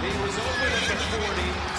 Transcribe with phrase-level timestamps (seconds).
[0.00, 1.20] He was open at the 40.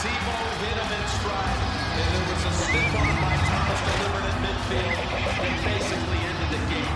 [0.01, 1.61] Tebow hit him in stride.
[1.97, 4.93] And there was a stiff arm by Thomas delivered at midfield
[5.41, 6.93] and basically ended the game.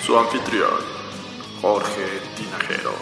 [0.00, 0.80] Su anfitrión,
[1.60, 2.94] Jorge Tinajero.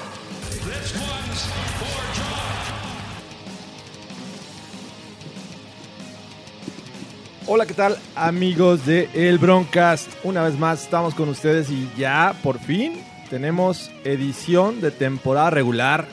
[7.46, 10.08] Hola, ¿qué tal amigos de El Broncast?
[10.24, 16.06] Una vez más estamos con ustedes y ya por fin tenemos edición de temporada regular.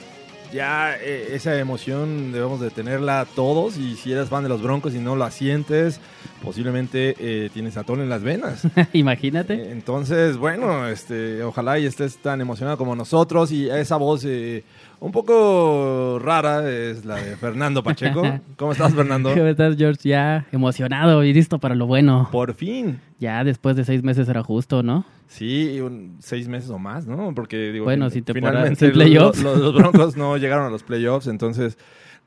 [0.53, 4.93] Ya eh, esa emoción debemos de tenerla todos y si eres fan de los Broncos
[4.93, 5.99] y no la sientes,
[6.43, 8.63] posiblemente eh, tienes atón en las venas.
[8.93, 9.71] Imagínate.
[9.71, 14.63] Entonces, bueno, este, ojalá y estés tan emocionado como nosotros y esa voz eh,
[14.99, 18.21] un poco rara es la de Fernando Pacheco.
[18.55, 19.33] ¿Cómo estás, Fernando?
[19.33, 20.07] ¿Cómo estás, George?
[20.09, 22.29] Ya emocionado y listo para lo bueno.
[22.31, 22.99] Por fin.
[23.19, 25.05] Ya después de seis meses era justo, ¿no?
[25.27, 27.33] Sí, un- seis meses o más, ¿no?
[27.35, 31.77] Porque digo, Bueno, finalmente los Broncos no llegaron a los playoffs, entonces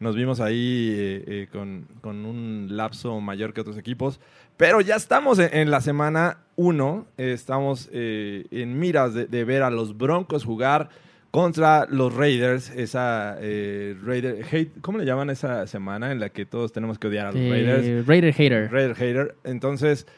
[0.00, 4.18] nos vimos ahí eh, eh, con, con un lapso mayor que otros equipos.
[4.56, 9.44] Pero ya estamos en, en la semana uno, eh, estamos eh, en miras de, de
[9.44, 10.88] ver a los Broncos jugar
[11.30, 16.72] contra los Raiders, esa Raider hate, ¿cómo le llaman esa semana en la que todos
[16.72, 18.04] tenemos que odiar a los Raiders?
[18.04, 18.72] Raider Hater.
[18.72, 19.34] Raider Hater.
[19.44, 20.08] Entonces,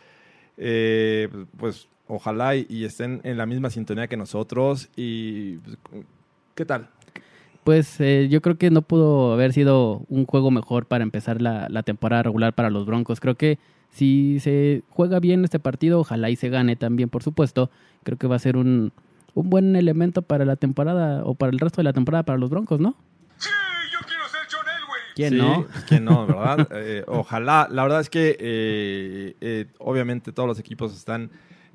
[0.57, 4.89] pues ojalá y, y estén en la misma sintonía que nosotros.
[4.97, 5.77] Y, pues,
[6.55, 6.89] ¿qué tal?
[7.65, 11.69] Pues eh, yo creo que no pudo haber sido un juego mejor para empezar la,
[11.69, 13.21] la temporada regular para los Broncos.
[13.21, 13.59] Creo que
[13.91, 17.71] si se juega bien este partido, ojalá y se gane también, por supuesto.
[18.03, 18.93] Creo que va a ser un,
[19.35, 22.51] un buen elemento para la temporada o para el resto de la temporada para los
[22.51, 22.97] Broncos, ¿no?
[25.15, 25.67] ¿Quién Sí, no?
[25.71, 26.69] pues, ¿Quién no, verdad?
[26.73, 27.69] Eh, ojalá.
[27.71, 31.31] La verdad es que, eh, eh, obviamente, todos los equipos están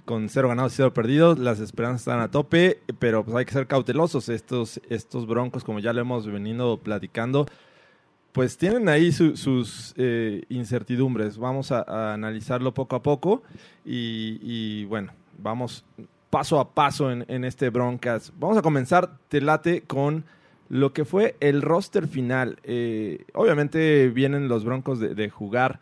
[0.07, 1.37] con cero ganados y cero perdidos.
[1.37, 4.29] Las esperanzas están a tope, pero pues hay que ser cautelosos.
[4.29, 7.45] Estos, estos broncos, como ya lo hemos venido platicando,
[8.31, 11.37] pues tienen ahí su- sus eh, incertidumbres.
[11.37, 13.43] Vamos a, analizarlo poco a poco
[13.83, 15.83] y, bueno, vamos
[16.29, 18.31] paso a paso en, este Broncas.
[18.39, 20.23] Vamos a comenzar, te late, con
[20.69, 22.59] lo que fue el roster final.
[22.63, 25.81] Eh, obviamente vienen los Broncos de jugar,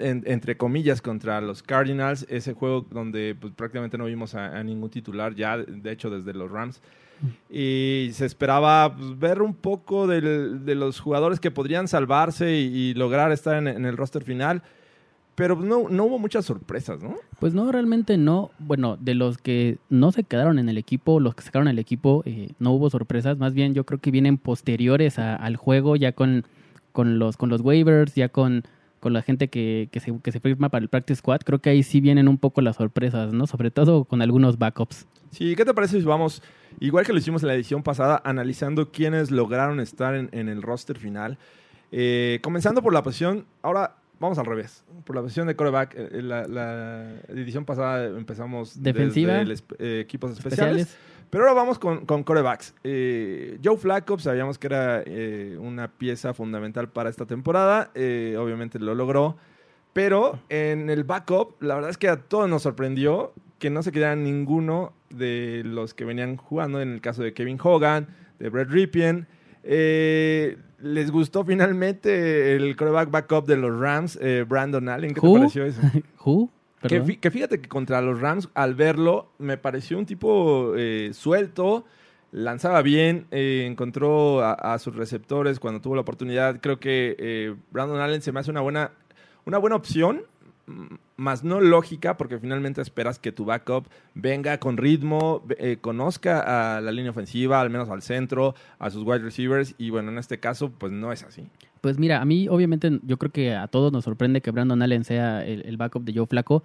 [0.00, 2.26] en- entre comillas, contra los Cardinals.
[2.28, 6.50] Ese juego donde pues, prácticamente no vimos a, ningún titular, ya de hecho desde los
[6.50, 6.80] Rams.
[7.50, 13.32] Y se esperaba pues, ver un poco de los jugadores que podrían salvarse y, lograr
[13.32, 14.62] estar en, el roster final.
[15.34, 17.14] Pero pues, no, no hubo muchas sorpresas, ¿no?
[17.38, 18.50] Pues no, realmente no.
[18.58, 22.22] Bueno, de los que no se quedaron en el equipo, los que en el equipo,
[22.26, 23.38] eh, no hubo sorpresas.
[23.38, 26.44] Más bien yo creo que vienen posteriores al juego, ya con,
[26.92, 28.64] con, los, con los waivers, ya con,
[29.00, 31.40] con la gente que, que, se, que se firma para el practice squad.
[31.44, 33.46] Creo que ahí sí vienen un poco las sorpresas, ¿no?
[33.46, 35.06] Sobre todo con algunos backups.
[35.30, 36.42] Sí, ¿qué te parece si vamos,
[36.80, 40.62] igual que lo hicimos en la edición pasada, analizando quiénes lograron estar en, en el
[40.62, 41.38] roster final?
[41.92, 45.94] Eh, comenzando por la posición, ahora vamos al revés, por la posición de coreback.
[45.96, 49.34] eh, la, la edición pasada empezamos Defensiva.
[49.34, 50.98] desde el eh, equipos especiales, Especiales.
[51.30, 52.74] Pero ahora vamos con, con corebacks.
[52.84, 58.78] Eh, Joe Flacco, sabíamos que era eh, una pieza fundamental para esta temporada, eh, obviamente
[58.78, 59.36] lo logró.
[59.92, 63.90] Pero en el backup, la verdad es que a todos nos sorprendió que no se
[63.90, 68.06] quedara ninguno de los que venían jugando, en el caso de Kevin Hogan,
[68.38, 69.26] de Brett Ripien.
[69.64, 75.12] Eh, ¿Les gustó finalmente el coreback backup de los Rams, Brandon Allen?
[75.12, 75.32] ¿Qué Who?
[75.32, 75.80] te pareció eso?
[76.24, 76.50] ¿Who?
[76.82, 77.08] Que, Perdón.
[77.08, 81.84] fí- que fíjate que contra los Rams, al verlo, me pareció un tipo eh, suelto,
[82.30, 86.60] lanzaba bien, eh, encontró a, a sus receptores cuando tuvo la oportunidad.
[86.60, 88.92] Creo que eh, Brandon Allen se me hace una buena,
[89.44, 90.22] una buena opción,
[90.66, 96.76] mm, más no lógica, porque finalmente esperas que tu backup venga con ritmo, eh, conozca
[96.76, 100.18] a la línea ofensiva, al menos al centro, a sus wide receivers, y bueno, en
[100.18, 101.48] este caso, pues no es así.
[101.80, 105.04] Pues mira, a mí obviamente yo creo que a todos nos sorprende que Brandon Allen
[105.04, 106.64] sea el, backup de Joe Flaco.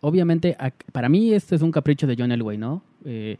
[0.00, 0.56] Obviamente,
[0.92, 2.82] para mí este es un capricho de John Elway, ¿no?
[3.04, 3.36] Eh,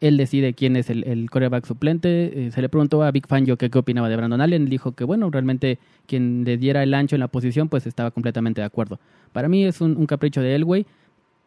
[0.00, 2.46] él decide quién es el, el coreback suplente.
[2.46, 4.66] Eh, se le preguntó a Big Fangio que qué opinaba de Brandon Allen.
[4.66, 8.60] Dijo que, bueno, realmente quien le diera el ancho en la posición, pues estaba completamente
[8.60, 8.98] de acuerdo.
[9.32, 10.86] Para mí es un capricho de Elway.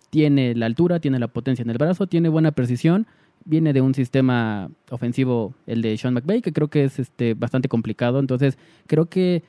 [0.09, 3.05] Tiene la altura, tiene la potencia en el brazo, tiene buena precisión.
[3.45, 7.69] Viene de un sistema ofensivo, el de Sean McVay, que creo que es este, bastante
[7.69, 8.19] complicado.
[8.19, 8.57] Entonces,
[8.87, 9.43] creo que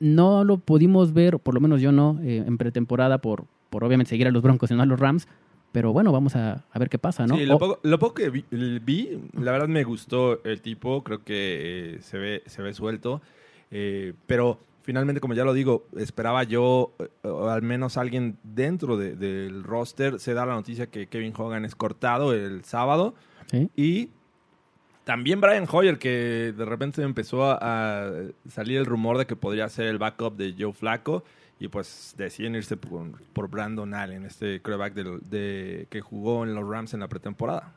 [0.00, 4.10] no lo pudimos ver, por lo menos yo no, eh, en pretemporada por, por obviamente
[4.10, 5.28] seguir a los Broncos y no a los Rams.
[5.72, 7.36] Pero bueno, vamos a, a ver qué pasa, ¿no?
[7.36, 11.24] Sí, lo poco, lo poco que vi, vi, la verdad me gustó el tipo, creo
[11.24, 13.20] que eh, se, ve, se ve suelto,
[13.72, 18.96] eh, pero finalmente, como ya lo digo, esperaba yo, eh, o al menos alguien dentro
[18.96, 23.14] de- del roster, se da la noticia que Kevin Hogan es cortado el sábado
[23.50, 23.68] ¿sí?
[23.74, 24.10] y
[25.04, 28.10] también Brian Hoyer, que de repente empezó a,
[28.48, 31.24] salir el rumor de que podría ser el backup de Joe Flacco.
[31.60, 36.68] Y pues deciden irse por, por Brandon Allen, este quarterback de, que jugó en los
[36.68, 37.72] Rams en la pretemporada.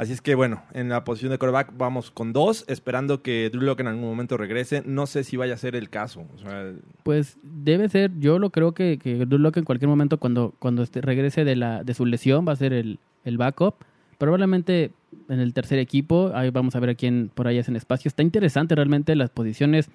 [0.00, 3.60] Así es que bueno, en la posición de quarterback vamos con dos, esperando que Drew
[3.60, 4.82] Lock en algún momento regrese.
[4.86, 6.24] No sé si vaya a ser el caso.
[6.34, 10.16] O sea, Pues debe ser, yo lo creo que, que Drew Lock en cualquier momento
[10.16, 13.74] cuando, cuando este, regrese de, la, de su lesión va a ser el, el backup.
[14.16, 14.90] Probablemente
[15.28, 18.08] en el tercer equipo, ahí vamos a ver a quién por ahí hacen espacio.
[18.08, 19.90] Está interesante realmente las posiciones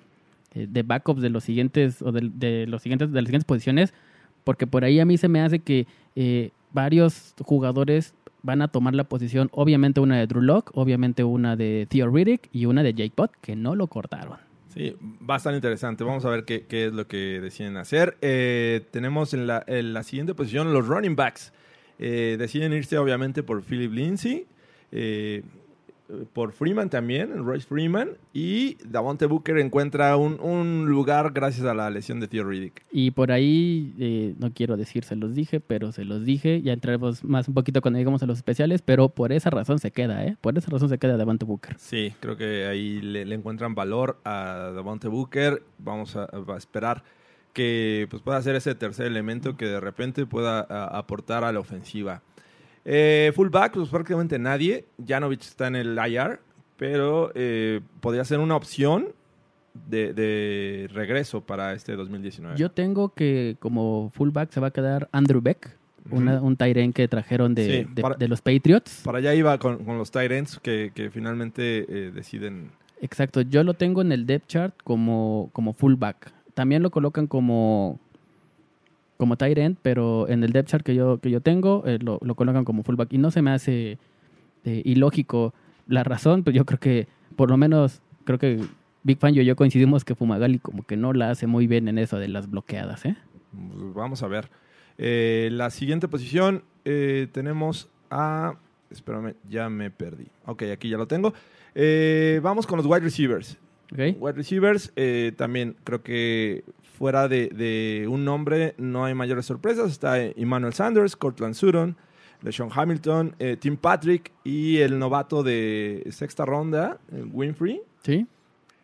[0.54, 3.92] eh, de backups de los siguientes, o de, de los siguientes, de las siguientes posiciones,
[4.44, 8.14] porque por ahí a mí se me hace que eh, varios jugadores
[8.46, 12.48] van a tomar la posición, obviamente una de Drew Lock, obviamente una de Theo Riddick
[12.54, 14.38] y una de Jake Pott, que no lo cortaron.
[14.74, 14.96] Sí,
[15.36, 16.04] estar interesante.
[16.04, 18.18] Vamos a ver qué, qué es lo que deciden hacer.
[18.22, 21.54] Eh, tenemos en la, en la siguiente posición los running backs.
[21.98, 24.46] Eh, deciden irse obviamente por Philip Lindsay,
[24.92, 25.44] eh,
[26.34, 31.90] por Freeman también, Royce Freeman, y Davonte Booker encuentra un, un lugar gracias a la
[31.90, 32.84] lesión de Theo Riddick.
[32.92, 36.62] Y por ahí, eh, no quiero decir se los dije, pero se los dije.
[36.62, 39.92] Ya entraremos más un poquito cuando llegamos a los especiales, pero por esa razón se
[39.92, 40.38] queda, ¿eh?
[40.42, 41.76] Por esa razón se queda Devante Booker.
[41.80, 45.64] Sí, creo que ahí le, le encuentran valor a Davonte Booker.
[45.80, 47.04] Vamos a, a esperar
[47.54, 51.60] que pues, pueda ser ese tercer elemento que de repente pueda a- aportar a la
[51.60, 52.22] ofensiva.
[52.86, 54.86] Eh, fullback, pues prácticamente nadie.
[55.06, 56.40] Janovich está en el IR,
[56.78, 59.08] pero eh, podría ser una opción
[59.90, 62.58] de, de regreso para este 2019.
[62.58, 65.76] Yo tengo que como fullback se va a quedar Andrew Beck,
[66.12, 69.02] una- un Tyren que trajeron de, Sí, de- para- de los Patriots.
[69.04, 72.70] Para allá iba con, con los Tyrants que, que finalmente eh, deciden.
[73.02, 76.32] Exacto, yo lo tengo en el depth chart como, como fullback.
[76.54, 78.00] También lo colocan como
[79.18, 82.36] como tight pero en el depth chart que yo, que yo tengo eh, lo, lo
[82.36, 83.98] colocan como fullback y no se me hace
[84.66, 85.54] eh, ilógico
[85.88, 88.60] la razón, pues yo creo que por lo menos creo que
[89.04, 92.00] Big Fan y yo coincidimos que Fumagalli como que no la hace muy bien en
[92.00, 93.16] eso de las bloqueadas, ¿eh?
[93.52, 94.50] Pues, Vamos a ver.
[94.98, 98.56] Eh, la siguiente posición eh, tenemos a.
[98.90, 100.26] Espérame, ya me perdí.
[100.48, 101.34] Ok, aquí ya lo tengo.
[102.42, 103.60] Vamos con los wide receivers.
[103.92, 106.64] Wide receivers, eh, también creo que
[106.98, 109.92] fuera de, de un nombre no hay mayores sorpresas.
[109.92, 111.96] Está Emmanuel Sanders, Cortland Sutton,
[112.42, 117.82] LeSean Hamilton, eh, Tim Patrick y el novato de sexta ronda, eh, Winfrey.
[118.04, 118.28] Sí.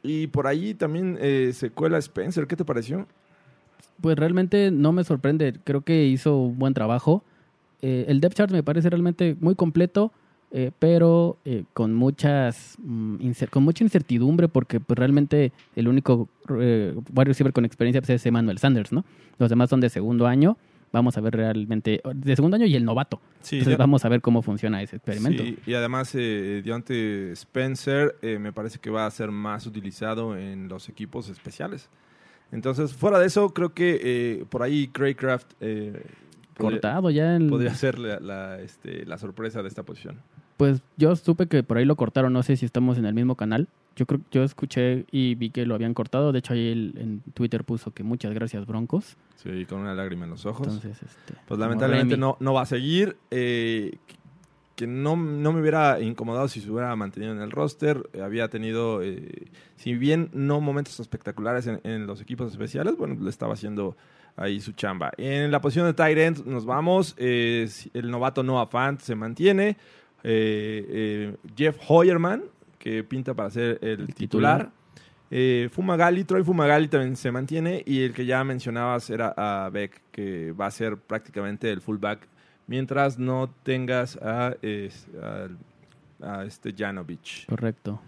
[0.04, 2.48] Y por ahí también eh, se cuela Spencer.
[2.48, 3.08] ¿Qué te pareció?
[4.02, 5.54] Pues realmente no me sorprende.
[5.64, 7.24] Creo que hizo un buen trabajo.
[7.82, 10.12] Eh, el depth chart me parece realmente muy completo,
[10.52, 16.28] eh, pero eh, con muchas mm, con mucha incertidumbre porque pues, realmente el único
[16.60, 19.06] eh, wide receiver con experiencia pues, es Emmanuel Sanders, ¿no?
[19.40, 20.58] Los demás son de segundo año.
[20.94, 23.22] Vamos a ver realmente de segundo año y el novato.
[23.40, 25.42] Sí, Entonces vamos a ver cómo funciona ese experimento.
[25.42, 30.36] Sí, y además eh, Deontay Spencer eh, me parece que va a ser más utilizado
[30.38, 31.90] en los equipos especiales.
[32.52, 36.04] Entonces, fuera de eso, creo que eh, por ahí Craycraft eh,
[36.56, 40.20] podría, Cortado ya en- podría ser la, la, este, la sorpresa de esta posición.
[40.62, 43.34] Pues yo supe que por ahí lo cortaron, no sé si estamos en el mismo
[43.36, 43.68] canal.
[43.96, 46.32] Yo creo yo escuché y vi que lo habían cortado.
[46.32, 49.18] De hecho, ahí él en Twitter puso que muchas gracias, Broncos.
[49.38, 50.68] Sí, con una lágrima en los ojos.
[50.68, 51.34] Entonces, este.
[51.48, 53.18] pues lamentablemente no, no va a seguir.
[53.32, 53.98] eh,
[54.76, 58.08] que no, no me hubiera incomodado si se hubiera mantenido en el roster.
[58.14, 63.16] Eh, había tenido, eh, si bien no momentos espectaculares en, en los equipos especiales, bueno,
[63.20, 63.98] le estaba haciendo
[64.36, 65.12] ahí su chamba.
[65.18, 67.16] En la posición de tight end nos vamos.
[67.18, 69.78] eh, el novato Noah Fant se mantiene.
[70.24, 72.44] Eh, eh, Jeff Hoyerman,
[72.78, 74.58] que pinta para ser el, El titular.
[74.60, 74.72] titular.
[75.34, 80.02] Eh, Fumagalli, Troy Fumagalli también se mantiene y el que ya mencionabas era a Beck,
[80.12, 82.28] que va a ser prácticamente el fullback
[82.68, 84.48] mientras no tengas a,
[85.22, 85.48] a-
[86.22, 87.46] a este Janovich.
[87.48, 88.02] Correcto.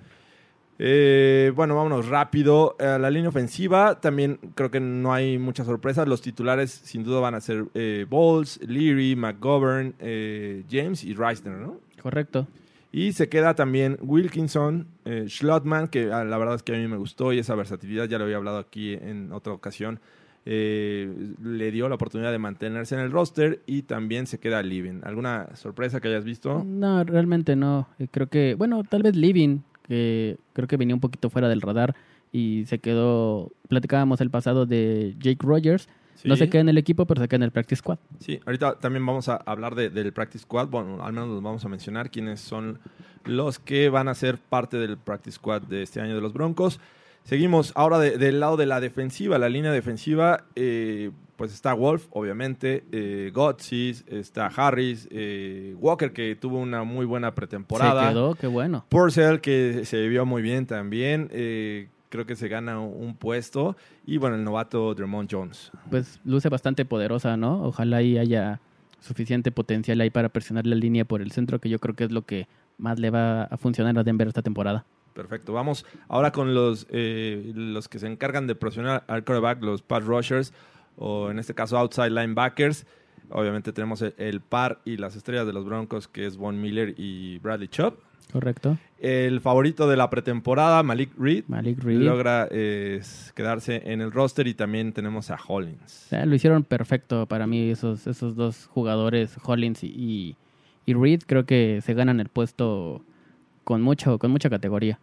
[0.80, 2.76] Eh, bueno, vámonos rápido.
[2.80, 6.08] A la línea ofensiva también creo que no hay muchas sorpresas.
[6.08, 11.54] Los titulares sin duda van a ser eh, Bowles, Leary, McGovern, eh, James y Reisner,
[11.58, 11.80] ¿no?
[12.04, 12.48] Correcto.
[12.92, 16.88] Y se queda también Wilkinson, eh, Schlotman, que ah, la verdad es que a mí
[16.88, 20.00] me gustó y esa versatilidad, ya lo había hablado aquí en otra ocasión.
[20.46, 21.10] eh,
[21.42, 25.00] le dio la oportunidad de mantenerse en el roster y también se queda Living.
[25.04, 26.64] ¿Alguna sorpresa que hayas visto?
[26.66, 27.88] No, realmente no.
[27.98, 31.62] Eh, Creo que, bueno, tal vez Living, que creo que venía un poquito fuera del
[31.62, 31.96] radar
[32.34, 35.88] y se quedó, platicábamos el pasado de Jake Rogers.
[36.24, 37.98] No se queda en el equipo, pero se queda en el practice squad.
[38.20, 40.68] Sí, ahorita también vamos a hablar de- del Practice Squad.
[40.68, 42.80] Bueno, al menos los vamos a mencionar quiénes son
[43.26, 46.80] los que van a ser parte del Practice Squad de este año de los Broncos.
[47.24, 50.44] Seguimos ahora de- del lado de la defensiva, la línea defensiva.
[50.56, 57.06] eh, pues está Wolf, obviamente, eh, Gotsis, está Harris, eh, Walker, que tuvo una muy
[57.08, 58.04] buena pretemporada.
[58.04, 58.86] Se quedó, qué bueno.
[58.88, 61.30] Purcell, que se vio muy bien también.
[61.32, 63.76] eh, creo que se gana un, puesto.
[64.06, 65.72] Y bueno, el novato Dermont Jones.
[65.90, 67.64] Pues luce bastante poderosa, ¿no?
[67.64, 68.62] Ojalá ahí haya
[69.00, 72.12] suficiente potencial ahí para presionar la línea por el centro, que yo creo que es
[72.12, 74.86] lo que más le va a funcionar a Denver esta temporada.
[75.16, 75.54] Perfecto.
[75.54, 80.06] Vamos ahora con los, eh, los que se encargan de presionar al quarterback, los pass
[80.06, 80.54] rushers,
[80.98, 82.86] o en este caso outside linebackers.
[83.32, 86.94] Obviamente tenemos el, el par y las estrellas de los Broncos, que es Von Miller
[86.96, 87.96] y Bradley Chubb.
[88.32, 88.78] ¿Correcto?
[89.00, 92.00] El favorito de la pretemporada, Malik Reed, Malik Reed.
[92.00, 93.02] logra eh,
[93.36, 96.08] quedarse en el roster y también tenemos a Hollins.
[96.12, 100.38] Lo hicieron perfecto para mí esos, esos dos jugadores, Hollins y,
[100.86, 101.24] y, Reed.
[101.26, 103.04] Creo que se ganan el puesto
[103.64, 105.00] con, mucho, con mucha categoría.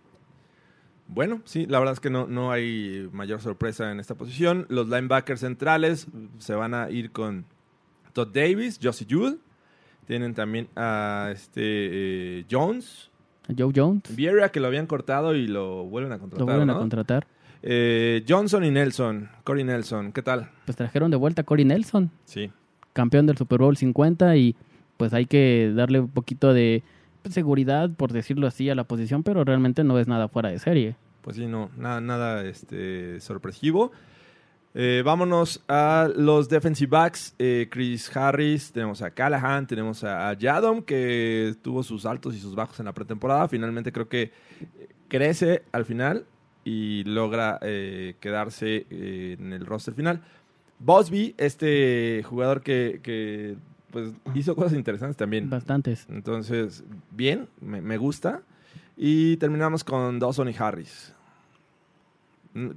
[1.07, 4.67] Bueno, sí, la verdad es que no, no hay mayor sorpresa en esta posición.
[4.69, 6.07] Los linebackers centrales
[6.39, 7.45] se van a ir con
[8.13, 9.41] Todd Davis, Josie Jewell.
[10.11, 13.13] Tienen también a este eh, Jones,
[13.57, 16.41] Joe Jones Vieira, que lo habían cortado y lo vuelven a contratar.
[16.41, 17.29] lo vuelven a contratar.
[17.63, 20.51] Eh, Johnson y Nelson, Corey Nelson, ¿qué tal?
[20.65, 22.51] Pues trajeron de vuelta a Corey Nelson, Sí,
[22.93, 24.57] campeón del Super Bowl 50 y
[24.97, 26.83] pues hay que darle un poquito de
[27.29, 30.97] seguridad, por decirlo así, a la posición, pero realmente no es nada fuera de serie.
[31.21, 33.93] pues sí, no, nada, nada este, sorpresivo.
[34.73, 37.35] Eh, vámonos a los defensive backs.
[37.39, 42.55] Eh, Chris Harris, tenemos a Callahan, tenemos a, Yadom, que tuvo sus altos y sus
[42.55, 43.49] bajos en la pretemporada.
[43.49, 44.33] Finalmente creo que
[45.09, 46.25] crece al final
[46.65, 50.23] y logra eh, quedarse eh, en el roster final.
[50.79, 53.57] Bosby, este jugador que, que,
[53.91, 55.51] pues, hizo cosas interesantes también.
[55.51, 56.07] Bastantes.
[56.09, 58.43] Entonces, bien, me, me gusta.
[58.97, 61.15] Y terminamos con Dawson y Harris.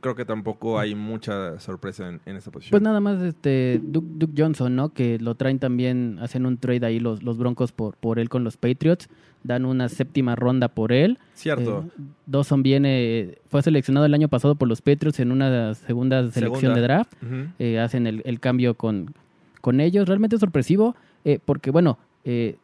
[0.02, 2.70] Creo que tampoco hay mucha sorpresa en, en esta posición.
[2.72, 4.90] Pues nada más este Duke, Duke Johnson, ¿no?
[4.94, 8.44] Que lo traen también, hacen un trade ahí los, los Broncos por, por él con
[8.44, 9.10] los Patriots.
[9.44, 11.18] Dan una séptima ronda por él.
[11.34, 11.86] Cierto.
[11.88, 16.76] Eh, Dawson viene, fue seleccionado el año pasado por los Patriots en una segunda selección
[16.76, 16.76] Segunda.
[16.76, 17.14] de draft.
[17.60, 19.14] Eh, hacen el, el cambio con,
[19.60, 20.08] con ellos.
[20.08, 22.58] Realmente sorpresivo, eh, porque bueno, eh,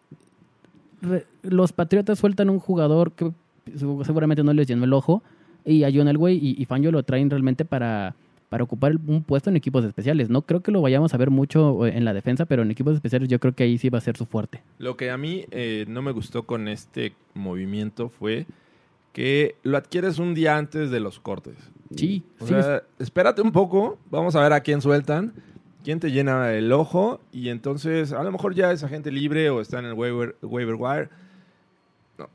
[1.01, 3.31] re- los Patriotas sueltan un jugador que
[3.75, 5.21] seguramente no les llenó el ojo,
[5.65, 8.15] y a John Elway y, y Fangio lo traen realmente para,
[8.49, 10.29] para ocupar un puesto en equipos especiales.
[10.29, 12.95] No creo que lo vayamos a ver mucho eh, en la defensa, pero en equipos
[12.95, 14.61] especiales yo creo que ahí sí va a ser su fuerte.
[14.79, 18.45] Lo que a mí eh, no me gustó con este movimiento fue
[19.13, 21.55] que lo adquieres un día antes de los cortes.
[21.95, 25.33] Sí, O sí, sea, espérate un poco, vamos a ver a quién sueltan,
[25.83, 29.61] quién te llena el ojo y entonces a lo mejor ya es agente libre o
[29.61, 31.09] está en el waiver, waiver wire.
[32.17, 32.29] No,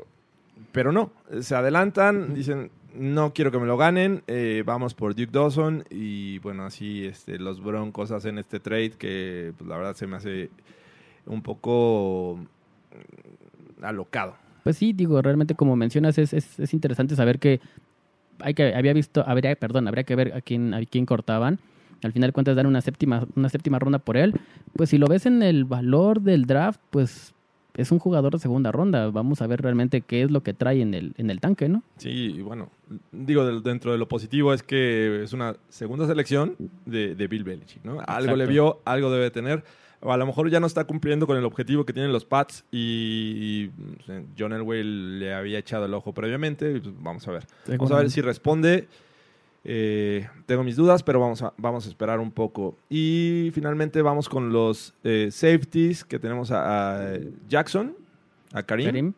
[0.73, 5.31] pero no, se adelantan, dicen, no quiero que me lo ganen, eh, vamos por Duke
[5.33, 10.07] Dawson y bueno, así este, los Broncos hacen este trade que pues, la verdad se
[10.07, 10.51] me hace
[11.27, 12.39] un poco
[13.81, 14.37] mm, alocado.
[14.63, 17.61] Pues sí, digo, realmente como mencionas, es, es, es interesante saber que
[18.41, 21.59] hay que había visto, habría, perdón, habría que ver a quién, a quién cortaban.
[22.03, 24.35] Al final de cuentas dar una séptima, una séptima ronda por él.
[24.77, 27.35] Pues si lo ves en el valor del draft, pues
[27.77, 29.11] es un jugador de segunda ronda.
[29.11, 31.83] Vamos a ver realmente qué es lo que trae en el, en el tanque, ¿no?
[31.97, 32.71] Sí, bueno,
[33.13, 37.85] digo, dentro de lo positivo es que es una segunda selección de, de Bill Belichick,
[37.85, 37.93] ¿no?
[37.93, 38.37] Algo Exacto.
[38.37, 39.65] le vio, algo debe tener.
[40.01, 43.69] A lo mejor ya no está cumpliendo con el objetivo que tienen los Pats y,
[43.71, 43.71] y,
[44.05, 46.79] pues, John Elway le había echado el ojo previamente.
[46.81, 47.47] pues, vamos a ver.
[47.67, 48.87] Vamos a ver si responde.
[49.65, 52.77] Eh, tengo mis dudas, pero vamos a, vamos a esperar un poco.
[52.91, 57.19] Y finalmente vamos con los eh, safeties que tenemos a, a
[57.49, 57.95] Jackson,
[58.53, 58.87] a Karim.
[58.87, 59.13] Karim.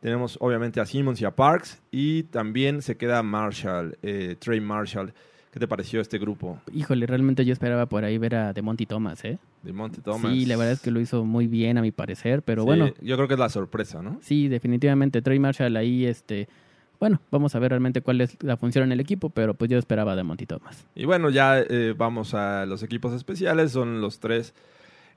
[0.00, 1.80] Tenemos obviamente a Simmons y a Parks.
[1.92, 5.12] Y también se queda Marshall, eh, Trey Marshall.
[5.52, 9.22] ¿Qué te pareció este grupo Híjole, realmente yo esperaba por ahí ver a Demonty Thomas,
[9.22, 9.38] ¿eh?
[9.62, 10.32] de Monte Thomas?
[10.32, 12.86] Sí, la verdad es que lo hizo muy bien a mi parecer, pero Sí, bueno,
[13.02, 14.18] Yo creo que es la sorpresa, ¿no?
[14.22, 16.48] sí, definitivamente Trey Marshall ahí, este,
[17.02, 19.76] bueno, vamos a ver realmente cuál es la función en el equipo, pero pues yo
[19.76, 20.86] esperaba a Demonty Thomas.
[20.94, 23.72] Y bueno, ya eh, vamos a los equipos especiales.
[23.72, 24.54] Son los tres.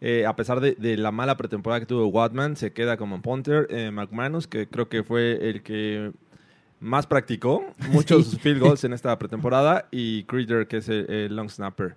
[0.02, 3.68] Eh, a pesar de, de la mala pretemporada que tuvo Watman, se queda como punter.
[3.70, 6.12] Eh, McManus, que creo que fue el que
[6.80, 8.38] más practicó muchos Sí.
[8.40, 9.88] field goals en esta pretemporada.
[9.92, 11.96] Y Critter, que es el, el long snapper.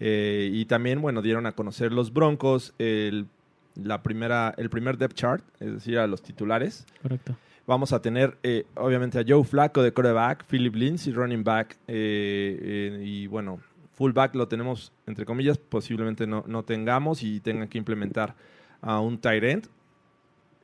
[0.00, 3.26] Eh, y también, bueno, dieron a conocer los Broncos el,
[3.74, 6.84] la primera, el primer depth chart, es decir, a los titulares.
[7.00, 7.36] Correcto.
[7.66, 12.58] Vamos a tener, eh, obviamente, a Joe Flacco de quarterback, Philip Lindsay running back, eh,
[12.60, 13.60] eh, y bueno,
[13.94, 18.34] fullback lo tenemos, entre comillas, posiblemente no, no tengamos y tengan que implementar
[18.80, 19.68] a un tight end.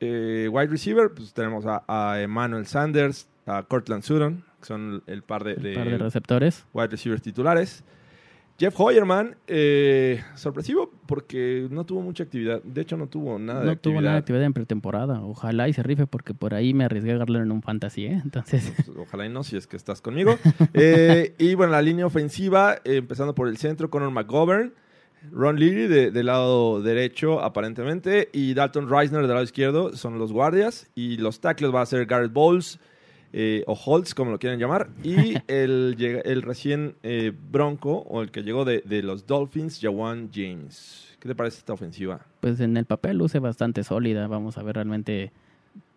[0.01, 5.23] Eh, wide receiver, pues tenemos a, a Emmanuel Sanders, a Cortland Sutton, que son el
[5.23, 6.67] par de, Un par de receptores.
[6.73, 7.85] wide receivers titulares.
[8.59, 12.63] Jeff Hoyerman, eh, sorpresivo porque no tuvo mucha actividad.
[12.63, 13.95] De hecho, no tuvo nada de No actividad.
[13.97, 15.21] tuvo nada de actividad en pretemporada.
[15.23, 18.21] Ojalá y se rife porque por ahí me arriesgué a agarrarlo en un fantasy, ¿eh?
[18.25, 20.39] Entonces, Pues, Ojalá y no, si es que estás conmigo.
[20.73, 24.73] Eh, y bueno, la línea ofensiva, eh, empezando por el centro, Conor McGovern,
[25.33, 30.33] Ron Leary de- del lado derecho, aparentemente, y Dalton Reisner del lado izquierdo, son los
[30.33, 30.89] guardias.
[30.95, 32.79] Y los tackles va a ser Garrett Bowles
[33.33, 34.89] eh, o Holtz, como lo quieran llamar.
[35.03, 40.31] Y el, el recién eh, Bronco, o el que llegó de, de los Dolphins, Jawan
[40.33, 41.17] James.
[41.21, 42.21] ¿Qué te parece esta ofensiva?
[42.41, 44.27] pues en el papel luce bastante sólida.
[44.29, 45.33] Vamos a ver realmente.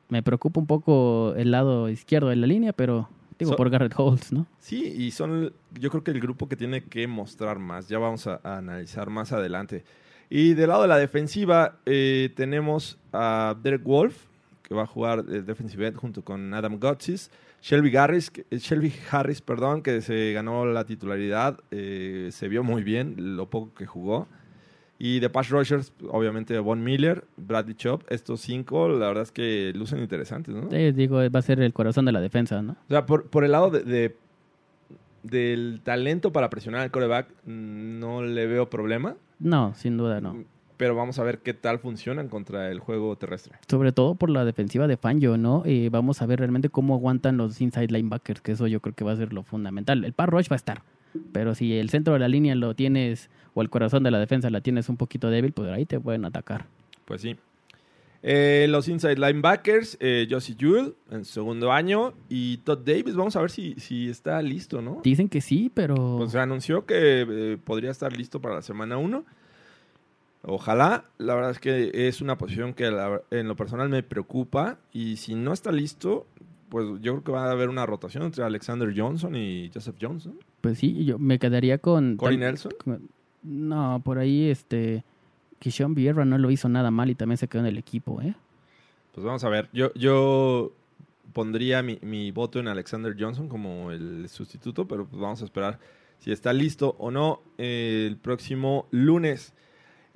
[0.08, 3.08] Me preocupa un poco el lado izquierdo de la línea, pero
[3.38, 4.48] digo So- por Garrett Holtz, ¿no?
[4.58, 7.88] Sí, y son, yo creo que el grupo que tiene que mostrar más.
[7.90, 9.84] Ya vamos a, a analizar más adelante.
[10.32, 14.16] Y del lado de la defensiva eh, tenemos a Derek Wolf,
[14.70, 17.32] que va a jugar de defensive end junto con Adam Gotsis.
[17.62, 21.60] Shelby Harris, que, eh, Shelby Harris, perdón, que se ganó la titularidad.
[21.72, 24.28] eh, se vio muy bien lo poco que jugó.
[25.02, 28.04] Y de Pass Rushers, obviamente Von Miller, Bradley Chop.
[28.10, 30.68] Estos cinco, la verdad es que lucen interesantes, ¿no?
[30.72, 32.74] Eh, digo, va a ser el corazón de la defensa, ¿no?
[32.74, 34.16] O sea, por, por el lado de, de-
[35.24, 39.16] del talento para presionar al coreback, mm, no le veo problema.
[39.40, 40.44] No, sin duda no.
[40.80, 43.58] Pero vamos a ver qué tal funcionan contra el juego terrestre.
[43.68, 45.62] Sobre todo por la defensiva de Fangio, ¿no?
[45.66, 49.04] Eh, vamos a ver realmente cómo aguantan los inside linebackers, que eso yo creo que
[49.04, 50.06] va a ser lo fundamental.
[50.06, 50.84] El par rush va a estar,
[51.34, 54.50] pero si el centro de la línea lo tienes, o el corazón de la defensa
[54.50, 56.68] la tienes un poquito débil, pues ahí te pueden atacar.
[57.04, 57.36] Pues sí.
[58.24, 63.42] Eh, los inside linebackers, eh, Josie Jewell en segundo año y Todd Davis, vamos a
[63.42, 65.02] ver si, si está listo, ¿no?
[65.04, 68.98] Dicen que sí, pero Pues se anunció que eh, podría estar listo para la semana
[68.98, 69.26] 1.
[70.44, 74.78] Ojalá, la verdad es que es una posición que la- en lo personal me preocupa
[74.94, 76.26] y si no está listo,
[76.70, 80.36] pues yo creo que va a haber una rotación entre Alexander Johnson y Joseph Johnson.
[80.62, 82.16] pues sí, yo me quedaría con...
[82.18, 82.72] Corey Nelson.
[82.84, 83.10] con-
[83.44, 85.04] No, por ahí este...
[85.60, 88.34] Kishon Vieira no lo hizo nada mal y también se quedó en el equipo, ¿eh?
[89.14, 90.72] Pues vamos a ver, yo, yo
[91.34, 95.80] pondría mi, mi voto en Alexander Johnson como el sustituto, pero pues vamos a esperar
[96.20, 99.54] si está listo o no el próximo lunes.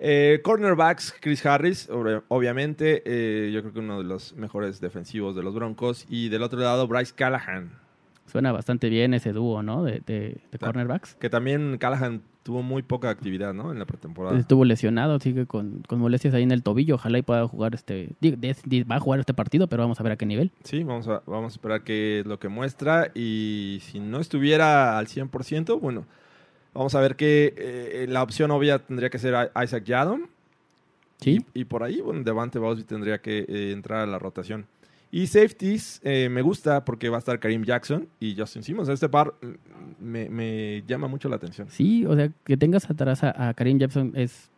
[0.05, 1.89] Eh, cornerbacks, Chris Harris,
[2.27, 6.05] obviamente, eh, yo creo que uno de los mejores defensivos de los Broncos.
[6.09, 7.71] Y del otro lado, Bryce Callahan,
[8.25, 9.83] Suena bastante bien ese dúo, ¿no?
[9.83, 11.15] De, de, de cornerbacks.
[11.15, 13.71] que también Callahan tuvo muy poca actividad ¿no?
[13.71, 14.37] en la pretemporada.
[14.37, 16.95] Estuvo lesionado, sigue con, con molestias ahí en el tobillo.
[16.95, 18.09] Ojalá y pueda jugar este.
[18.21, 20.51] Va a jugar este partido, pero vamos a ver a qué nivel.
[20.63, 23.11] Sí, vamos a, vamos a esperar qué es lo que muestra.
[23.15, 26.05] Y si no estuviera al 100%, bueno,
[26.73, 30.27] vamos a ver que eh, la opción obvia tendría que ser Isaac Yadom.
[31.19, 31.45] Sí.
[31.53, 34.65] Y por ahí, bueno, Devante Bosby tendría que eh, entrar a la rotación.
[35.11, 38.89] Y safeties, eh, me gusta porque va a estar Karim Jackson y Justin Simmons.
[38.89, 41.67] Este par mm, me, me llama mucho la atención.
[41.69, 44.49] Sí, o sea, que tengas atrás a, a Karim Jepson es.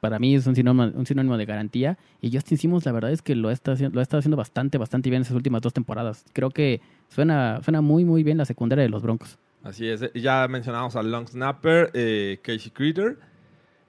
[0.00, 1.98] Para mí es un sinónimo, un sinónimo de garantía.
[2.20, 4.36] Y Justin Simmons, la verdad es que lo ha, estado haciendo, lo ha estado haciendo
[4.36, 6.24] bastante, bastante bien en esas últimas dos temporadas.
[6.32, 9.38] Creo que suena, suena muy, muy bien la secundaria de los Broncos.
[9.62, 10.04] Así es.
[10.14, 13.18] Y Ya mencionamos al long snapper, eh, Casey Critter.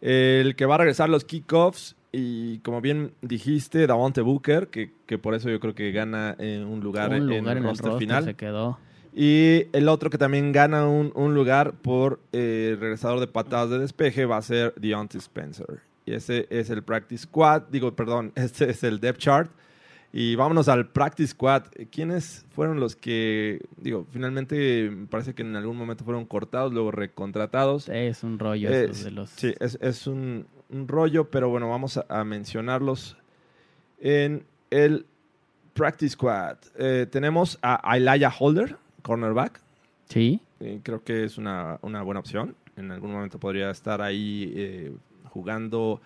[0.01, 1.95] El que va a regresar los kickoffs.
[2.11, 6.65] Y como bien dijiste, Davante Booker, que, que por eso yo creo que gana eh,
[6.67, 8.23] un lugar, un en, lugar en, el el roster roster final.
[8.23, 8.79] se quedó.
[9.13, 13.79] Y el otro que también gana un, un lugar por eh, regresador de patadas de
[13.79, 15.81] despeje va a ser Deontay Spencer.
[16.05, 19.51] Y ese es el practice squad, digo, perdón, este es el depth chart.
[20.11, 21.63] Y vámonos al practice squad.
[21.91, 26.91] ¿Quiénes fueron los que, digo, finalmente me parece que en algún momento fueron cortados, luego
[26.91, 27.87] recontratados?
[27.89, 29.29] Es un rollo Eh, eso de los.
[29.29, 33.17] Sí, es, es un, un rollo, pero bueno, vamos a, a mencionarlos
[33.99, 35.05] en el
[35.73, 36.57] practice squad.
[36.77, 39.61] Eh, tenemos a Elijah Holder, cornerback.
[40.09, 40.41] Sí.
[40.59, 42.55] Eh, creo que es una, una buena opción.
[42.75, 44.91] En algún momento podría estar ahí eh,
[45.25, 46.01] jugando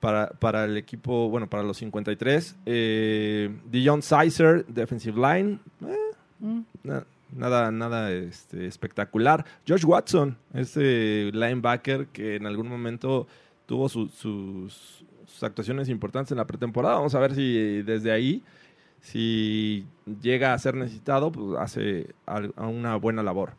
[0.00, 2.56] para, para el equipo, bueno, para los 53.
[2.66, 5.58] Eh, Dion Sizer, defensive line.
[5.86, 5.96] Eh,
[6.40, 6.60] Mm.
[6.82, 9.44] na- nada nada este, espectacular.
[9.66, 13.26] Josh Watson, ese linebacker que en algún momento
[13.66, 16.96] tuvo su- sus, sus actuaciones importantes en la pretemporada.
[16.96, 18.42] Vamos a ver si desde ahí,
[19.00, 19.86] si
[20.22, 23.52] llega a ser necesitado, pues hace a una buena labor.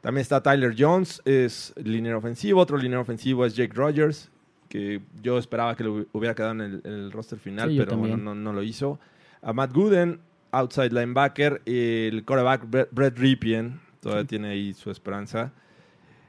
[0.00, 2.60] También está Tyler Jones, es línea ofensivo.
[2.60, 4.30] Otro línea ofensivo es Jake Rogers,
[4.72, 7.98] que yo esperaba que lo hubiera quedado en el, en el roster final, Sí, pero
[7.98, 8.98] bueno, no, no lo hizo.
[9.42, 11.60] A Matt Gooden, outside linebacker.
[11.66, 15.52] el quarterback Brett, Ripien, todavía tiene ahí su esperanza.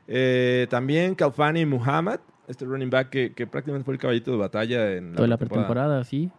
[0.10, 4.92] Eh, también Kalfani Muhammad, este running back que, que prácticamente fue el caballito de batalla
[4.92, 6.02] en Toda la pretemporada.
[6.02, 6.30] pretemporada, sí.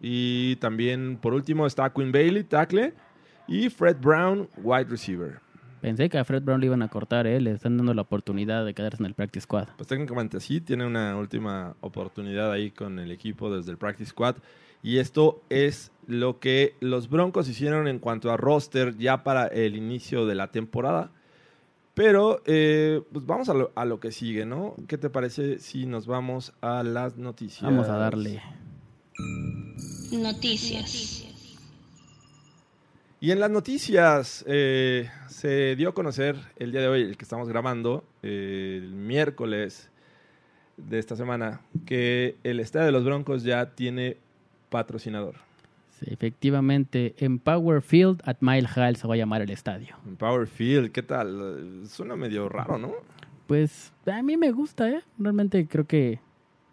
[0.00, 2.94] Y también, por último, está Quinn Bailey, tackle.
[3.48, 5.40] Y Fred Brown, wide receiver.
[5.80, 7.40] Pensé que a Fred Brown le iban a cortar, ¿eh?
[7.40, 9.68] Le están dando la oportunidad de quedarse en el practice squad.
[9.76, 14.36] Pues técnicamente sí, tiene una última oportunidad ahí con el equipo desde el Practice Squad.
[14.82, 19.76] Y esto es lo que los Broncos hicieron en cuanto a roster ya para el
[19.76, 21.10] inicio de la temporada.
[21.94, 24.74] Pero eh, pues vamos a lo, a lo que sigue, ¿no?
[24.88, 27.62] ¿Qué te parece si nos vamos a las noticias?
[27.62, 28.42] Vamos a darle.
[30.12, 31.29] Noticias.
[33.22, 37.24] Y en las noticias eh, se dio a conocer el día de hoy, el que
[37.24, 39.90] estamos grabando, eh, el miércoles
[40.78, 44.16] de esta semana, que el estadio de los Broncos ya tiene
[44.70, 45.34] patrocinador.
[45.98, 49.96] Sí, efectivamente, en Power Field at Mile High se va a llamar el estadio.
[50.06, 51.82] En Power Field, ¿qué tal?
[51.86, 52.92] Suena medio raro, ¿no?
[53.46, 55.02] Pues a mí me gusta, ¿eh?
[55.18, 56.20] Realmente creo que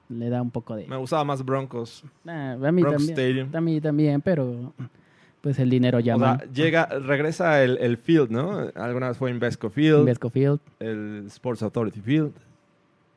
[0.08, 0.88] le da un poco de...
[0.88, 2.06] Me gustaba más Broncos.
[2.26, 3.50] Ah, a mí Bronx también, Stadium.
[3.54, 4.74] a mí también, pero
[5.42, 6.40] pues el dinero O llama.
[6.40, 8.70] sea, llega, regresa el, el Field, ¿no?
[8.76, 10.00] Alguna vez fue Invesco Field.
[10.00, 10.60] Invesco Field.
[10.80, 12.34] el Sports Authority Field.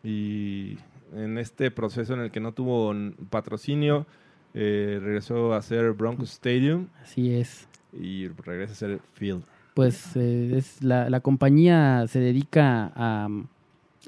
[0.02, 0.78] Y
[1.14, 2.94] en este proceso en el que no tuvo
[3.30, 4.06] patrocinio,
[4.54, 7.68] eh, regresó a ser Broncos Stadium Así es.
[7.92, 9.42] y regresa a ser Field.
[9.74, 13.28] Pues eh, es la, la compañía se dedica a...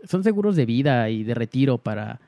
[0.05, 2.21] Son seguros de vida y de retiro para...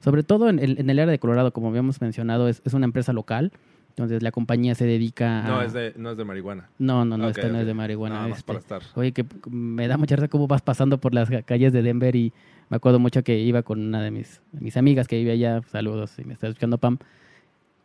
[0.00, 2.84] Sobre todo en el, en el área de Colorado, como habíamos mencionado, es, es una
[2.84, 3.52] empresa local.
[3.96, 5.48] Entonces la compañía se dedica a...
[5.48, 6.68] No, es de, no es de marihuana.
[6.78, 8.16] No, no, no, esta no es de marihuana.
[8.16, 8.46] Nada más este.
[8.48, 8.82] para estar.
[8.96, 12.16] Oye, que me da mucha risa cómo vas pasando por las ca- calles de Denver
[12.16, 12.32] y
[12.70, 16.18] me acuerdo mucho que iba con una de mis, mis amigas que vive allá, saludos,
[16.18, 16.98] y me está escuchando Pam,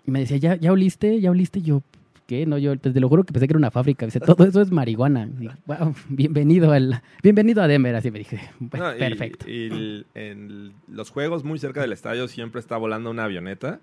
[0.08, 1.22] y me decía, ¿ya, ya oliste?
[1.22, 1.60] ¿Ya oliste?
[1.60, 1.84] Y yo,
[2.26, 2.48] ¿qué?
[2.48, 4.06] No, yo te lo juro que pensé que era una fábrica.
[4.08, 5.30] Dice, todo eso es marihuana.
[5.68, 8.40] Wow, bienvenido, al, bienvenido a Denver, así me dije.
[8.76, 9.48] No, y- Perfecto.
[9.48, 13.80] Y, el- en los juegos muy cerca del estadio siempre está volando una avioneta.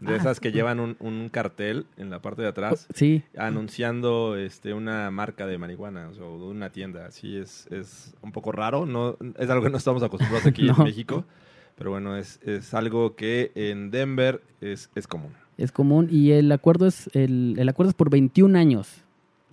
[0.00, 0.16] De Ah.
[0.16, 2.88] esas que llevan un, un cartel en la parte de atrás.
[2.92, 7.06] Sí, anunciando este una marca de marihuana o sea, una tienda.
[7.06, 10.74] Así es, es un poco raro, no es algo que no estamos acostumbrados aquí No.
[10.78, 11.24] en México,
[11.76, 15.30] pero bueno, es, es algo que en Denver es, es común.
[15.56, 19.02] es común y el acuerdo es, el, el acuerdo es por 21 años.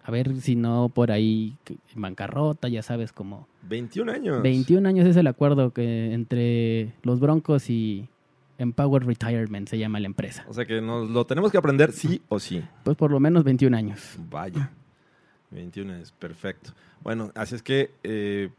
[0.03, 1.55] A ver si no por ahí
[1.95, 4.41] en bancarrota, ya sabes, como 21 años.
[4.41, 8.07] 21 años es el acuerdo que entre los Broncos y
[8.59, 10.45] Empower Retirement se llama la empresa.
[10.47, 12.63] O sea que nos lo tenemos que aprender sí o sí.
[12.83, 14.17] Pues por lo menos 21 años.
[14.29, 14.69] Vaya.
[15.51, 16.73] 21 es perfecto.
[17.01, 18.49] Bueno, así es que eh,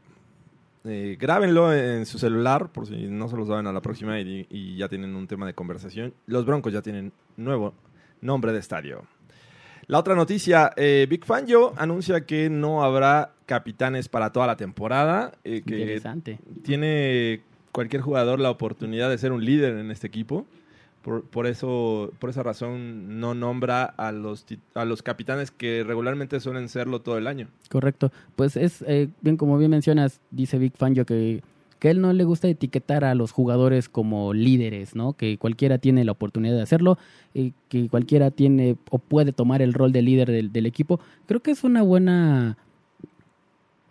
[0.85, 4.47] eh, grábenlo en su celular por si no se lo saben a la próxima y,
[4.51, 6.15] y ya tienen un tema de conversación.
[6.27, 7.75] Los Broncos ya tienen nuevo
[8.21, 9.05] nombre de estadio.
[9.87, 15.33] La otra noticia, eh, Big Fangio anuncia que no habrá capitanes para toda la temporada,
[15.43, 16.39] eh, que Interesante.
[16.63, 20.47] tiene cualquier jugador la oportunidad de ser un líder en este equipo.
[21.03, 26.39] Por, por eso, por esa razón, no nombra a los, a los capitanes que regularmente
[26.41, 27.49] suelen serlo todo el año.
[27.71, 28.13] Correcto.
[28.37, 31.43] Pues es, eh, bien como bien mencionas, dice Big Fangio que,
[31.79, 35.15] que él no le gusta etiquetar a los jugadores como líderes, ¿no?
[35.15, 36.99] Que cualquiera tiene la oportunidad de hacerlo,
[37.33, 41.01] y que cualquiera tiene o puede tomar el rol de líder del, del equipo.
[41.27, 42.59] Creo que es una buena,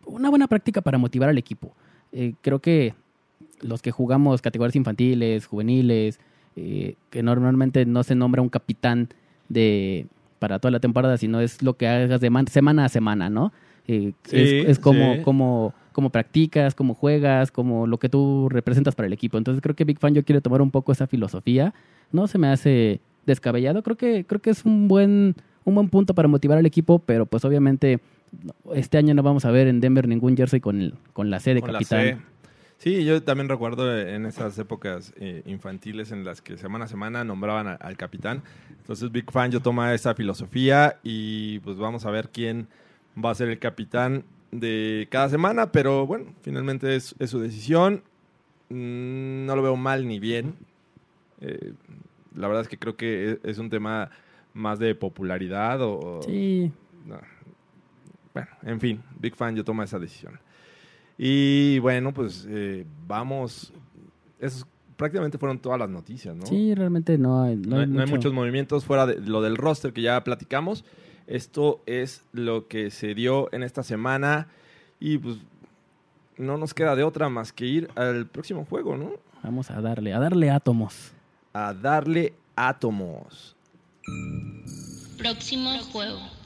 [0.06, 1.72] una buena práctica para motivar al equipo.
[2.12, 2.94] Eh, creo que
[3.62, 6.19] los que jugamos categorías infantiles, juveniles,
[6.56, 9.10] eh, que normalmente no se nombra un capitán
[9.48, 10.08] de
[10.39, 13.52] para toda la temporada, sino es lo que hagas de semana a semana, ¿no?
[13.88, 15.22] Eh, Sí, es, es como, sí.
[15.22, 19.38] como, como practicas, como juegas, como lo que tú representas para el equipo.
[19.38, 21.74] Entonces creo que Big Fan yo quiere tomar un poco esa filosofía.
[22.12, 23.84] No se me hace descabellado.
[23.84, 27.26] Creo que, creo que es un buen, un buen punto para motivar al equipo, pero
[27.26, 28.00] pues obviamente
[28.76, 31.54] este año no vamos a ver en Denver ningún jersey con, el, con la C
[31.54, 32.24] de Con capitán.
[32.80, 37.24] Sí, yo también recuerdo en esas épocas eh, infantiles en las que semana a semana
[37.26, 38.42] nombraban a- al capitán.
[38.70, 42.68] Entonces Big Fan yo toma esa filosofía y pues vamos a ver quién
[43.24, 48.02] va a ser el capitán de cada semana, pero bueno, finalmente es, es su decisión.
[48.70, 50.56] Mm, no lo veo mal ni bien.
[51.42, 51.74] Eh,
[52.36, 54.10] la verdad es que creo que es, es un tema
[54.54, 56.00] más de popularidad o...
[56.00, 56.72] o- Sí,
[57.06, 57.20] no.
[58.34, 60.39] Bueno, en fin, Big Fan yo toma esa decisión.
[61.21, 63.73] Y bueno, pues eh, vamos.
[64.39, 66.45] Esos prácticamente fueron todas las noticias, ¿no?
[66.45, 69.91] sí, realmente no hay, no No, hay no muchos movimientos fuera de lo del roster
[69.91, 70.86] que ya platicamos.
[71.27, 74.47] Esto es lo que se dio en esta semana.
[75.01, 75.38] Y pues
[76.38, 79.12] no nos queda de otra más que ir al próximo juego, ¿no?
[79.43, 81.12] Vamos a darle, a darle átomos.
[81.51, 83.58] A darle átomos.
[85.17, 86.38] Próximo juego.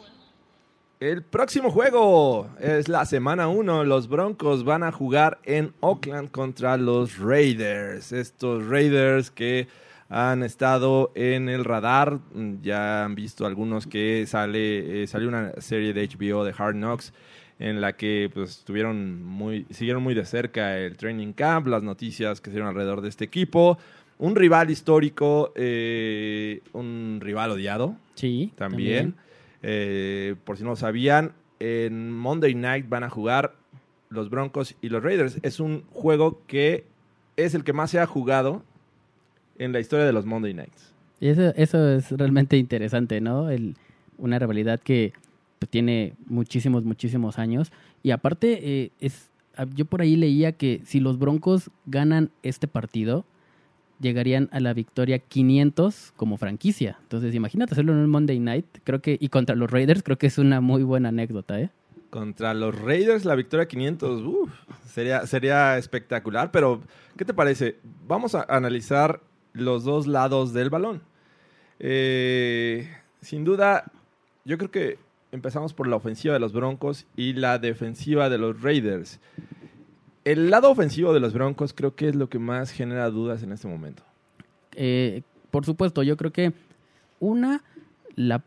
[1.04, 3.84] El próximo juego es la semana 1.
[3.84, 8.14] Los Broncos van a jugar en Oakland contra los Raiders.
[8.14, 9.68] Estos Raiders que
[10.08, 12.20] han estado en el radar.
[12.62, 17.12] Ya han visto algunos que sale, eh, salió una serie de HBO de Hard Knocks
[17.60, 22.40] en la que pues estuvieron muy, siguieron muy de cerca el training camp, las noticias
[22.40, 23.78] que se dieron alrededor de este equipo.
[24.20, 28.54] Un rival histórico, eh, un rival odiado Sí.
[28.56, 29.16] también.
[29.64, 33.56] Eh, por si no lo sabían, en Monday Night van a jugar
[34.10, 35.40] los Broncos y los Raiders.
[35.42, 36.86] Es un juego que
[37.38, 38.62] es el que más se ha jugado
[39.58, 40.94] en la historia de los Monday Nights.
[41.20, 43.48] Y eso, es realmente interesante, ¿no?
[44.18, 45.14] Una rivalidad que
[45.70, 47.72] tiene muchísimos, muchísimos años.
[48.04, 49.30] Y aparte, eh, es,
[49.74, 53.26] yo por ahí leía que si los Broncos ganan este partido,
[54.04, 57.00] llegarían a la victoria 500 como franquicia.
[57.02, 58.68] Entonces, imagínate hacerlo en un Monday Night.
[58.84, 61.72] Creo que, y contra los Raiders, creo que es una muy buena anécdota, ¿eh?
[62.12, 64.52] Contra los Raiders, la victoria 500, uf,
[64.86, 66.52] sería, sería espectacular.
[66.52, 66.84] Pero,
[67.18, 67.78] ¿qué te parece?
[68.08, 69.22] Vamos a analizar
[69.54, 71.02] los dos lados del balón.
[71.80, 72.88] Eh,
[73.22, 73.92] sin duda,
[74.46, 75.00] yo creo que
[75.32, 79.20] empezamos por la ofensiva de los Broncos y la defensiva de los Raiders.
[80.26, 83.52] El lado ofensivo de los Broncos creo que es lo que más genera dudas en
[83.52, 84.04] este momento.
[84.76, 86.54] Eh, por supuesto, yo creo que
[87.20, 87.62] una,
[88.16, 88.44] la,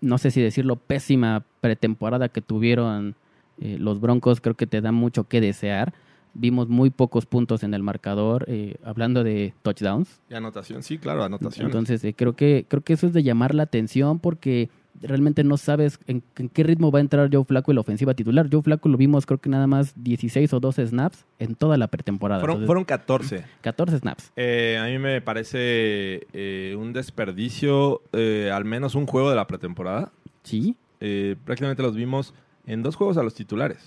[0.00, 3.14] no sé si decirlo, pésima pretemporada que tuvieron
[3.60, 5.92] eh, los Broncos, creo que te da mucho que desear.
[6.32, 10.20] Vimos muy pocos puntos en el marcador, eh, hablando de touchdowns.
[10.30, 11.66] Y anotación, sí, claro, anotación.
[11.66, 14.70] Entonces, eh, creo, que, creo que eso es de llamar la atención porque
[15.02, 18.14] realmente no sabes en, en qué ritmo va a entrar Joe Flaco en la ofensiva
[18.14, 18.48] titular.
[18.50, 21.88] Joe Flaco lo vimos creo que nada más 16 o 12 snaps en toda la
[21.88, 22.40] pretemporada.
[22.40, 23.44] fueron, Entonces, fueron 14.
[23.62, 24.32] 14 snaps.
[24.36, 29.46] Eh, a mí me parece eh, un desperdicio, eh, al menos un juego de la
[29.46, 30.12] pretemporada.
[30.42, 32.34] Sí, Eh, prácticamente los vimos
[32.66, 33.78] en dos juegos a los titulares.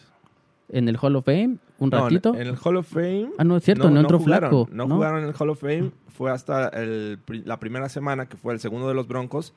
[0.70, 2.34] En el Hall of Fame, un No, ratito.
[2.36, 3.30] en, el Hall of Fame.
[3.38, 4.96] Ah, no, es cierto, no entró jugaron, Flaco, No, ¿no?
[4.96, 5.92] jugaron en el Hall of Fame.
[6.08, 9.54] Fue hasta el la primera semana, que fue el segundo de los Broncos,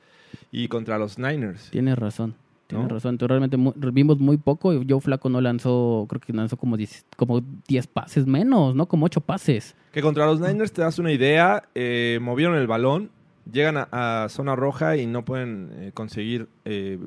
[0.51, 1.69] y contra los Niners.
[1.71, 2.35] Tienes razón.
[2.67, 2.93] Tienes ¿No?
[2.95, 3.11] razón.
[3.13, 3.57] Entonces, realmente
[3.93, 4.73] vimos muy poco.
[4.73, 8.87] y Joe Flaco no lanzó, creo que lanzó como 10, como 10 pases menos, ¿no?
[8.87, 9.73] Como 8 pases.
[9.93, 13.09] Que contra los Niners te das una idea, eh, movieron el balón,
[13.51, 16.97] llegan a, a zona roja y no pueden eh, conseguir eh,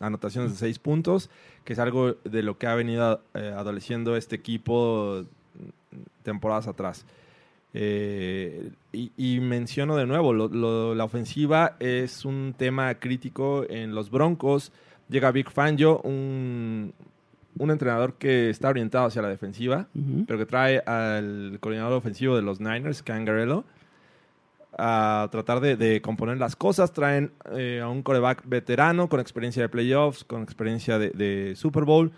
[0.00, 1.30] anotaciones de seis puntos,
[1.64, 5.22] que es algo de lo que ha venido eh, adoleciendo este equipo
[5.54, 7.04] mm, temporadas atrás.
[8.92, 14.10] Y, y menciono de nuevo, lo- lo- la ofensiva es un tema crítico en los
[14.10, 14.72] Broncos.
[15.08, 16.92] Llega Big Fangio, un,
[17.58, 19.86] un entrenador que está orientado hacia la defensiva
[20.26, 23.64] pero que trae al coordinador ofensivo de los Niners, Cangarello,
[24.78, 26.92] a tratar de, de componer las cosas.
[26.92, 31.84] Traen eh, a un coreback veterano con experiencia de playoffs, con experiencia de, de Super
[31.84, 32.12] Bowl,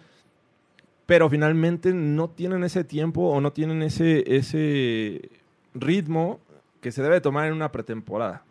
[1.06, 5.30] pero finalmente no tienen ese tiempo o no tienen ese, ese
[5.74, 6.40] ritmo
[6.80, 8.42] que se debe tomar en una pretemporada.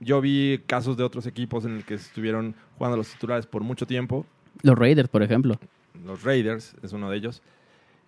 [0.00, 3.86] Yo vi casos de otros equipos en el que estuvieron jugando los titulares por mucho
[3.86, 4.24] tiempo
[4.62, 5.58] Los Raiders, por ejemplo.
[6.04, 7.42] los Raiders es uno de ellos.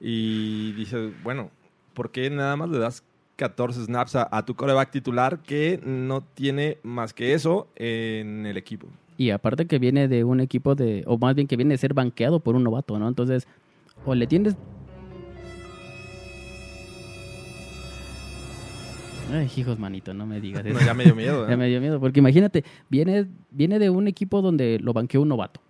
[0.00, 1.50] Y dices, bueno,
[1.92, 3.02] ¿por qué nada más le das
[3.38, 8.56] 14 snaps a, a tu coreback titular que no tiene más que eso en el
[8.56, 8.88] equipo?
[9.16, 11.94] Y aparte que viene de un equipo de, o más bien que viene de ser
[11.94, 13.08] banqueado por un novato, ¿no?
[13.08, 13.46] Entonces,
[14.04, 14.56] o le tienes...
[19.32, 20.78] Ay, hijos, manito, no me digas eso.
[20.78, 21.44] No, ya me dio miedo.
[21.46, 21.50] ¿eh?
[21.50, 25.28] Ya me dio miedo, porque imagínate, viene, viene de un equipo donde lo banqueó un
[25.28, 25.60] novato.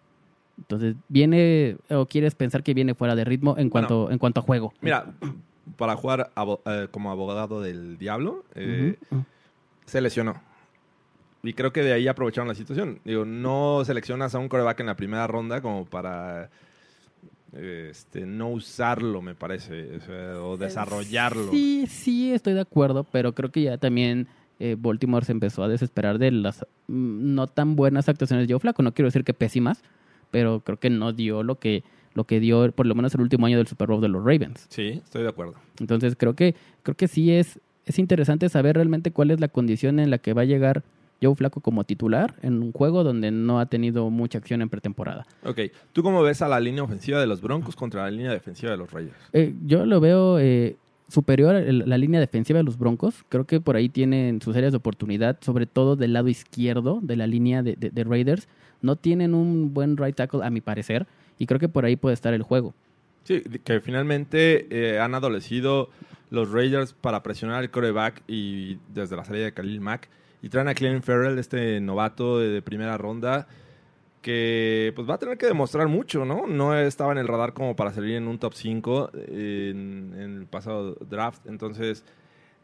[0.57, 4.42] Entonces, viene, o quieres pensar que viene fuera de ritmo en cuanto, en cuanto a
[4.42, 4.72] juego.
[4.81, 5.14] Mira,
[5.76, 8.96] para jugar abo- eh, como abogado del diablo, eh,
[9.87, 10.40] se lesionó.
[11.42, 13.00] Y creo que de ahí aprovecharon la situación.
[13.04, 16.50] Digo, no seleccionas a un coreback en la primera ronda como para
[17.52, 21.50] eh, este, no usarlo, me parece, o, sea, o desarrollarlo.
[21.52, 24.26] Sí, sí, estoy de acuerdo, pero creo que ya también
[24.59, 28.61] eh, Baltimore se empezó a desesperar de las mm, no tan buenas actuaciones de Joe
[28.61, 28.83] Flaco.
[28.83, 29.83] No quiero decir que pésimas,
[30.31, 33.47] pero creo que no dio lo que, lo que dio por lo menos el último
[33.47, 34.66] año del Super Bowl de los Ravens.
[34.68, 35.55] Sí, estoy de acuerdo.
[35.81, 40.01] Entonces creo que, creo que sí es, es interesante saber realmente cuál es la condición
[40.01, 40.83] en la que va a llegar
[41.23, 45.27] Joe Flaco como titular en un juego donde no ha tenido mucha acción en pretemporada.
[45.44, 45.61] Ok,
[45.92, 48.79] ¿tú cómo ves a la línea ofensiva de los Broncos contra la línea defensiva de
[48.79, 49.16] los Raiders?
[49.33, 50.77] Eh, yo lo veo eh,
[51.09, 53.25] superior a la línea defensiva de los Broncos.
[53.31, 57.16] Creo que por ahí tienen sus áreas de oportunidad, sobre todo del lado izquierdo de
[57.16, 58.47] la línea de, de- de Raiders.
[58.81, 62.14] No tienen un buen right tackle, a mi parecer, y creo que por ahí puede
[62.14, 62.74] estar el juego.
[63.24, 65.90] Sí, que finalmente eh, han adolecido
[66.31, 70.09] los Raiders para presionar al coreback y desde la salida de Khalil Mack.
[70.40, 73.48] Y traen a Clelin Ferrell, este novato de, primera ronda,
[74.22, 76.46] que pues va a tener que demostrar mucho, ¿no?
[76.46, 80.46] No estaba en el radar como para salir en un top 5 en, en el
[80.46, 81.46] pasado draft.
[81.46, 82.05] Entonces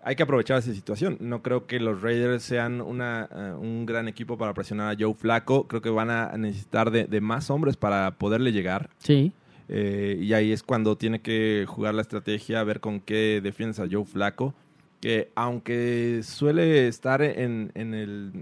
[0.04, 1.16] hay que aprovechar esa situación.
[1.20, 5.14] No creo que los Raiders sean una, eh, un gran equipo para presionar a Joe
[5.14, 5.66] Flaco.
[5.66, 8.90] Creo que van a necesitar de, de más hombres para poderle llegar.
[8.98, 9.32] Sí.
[9.68, 13.86] Eh, y ahí es cuando tiene que jugar la estrategia, ver con qué defiendes a
[13.90, 14.54] Joe Flaco.
[15.00, 18.32] Que aunque suele estar en, en el.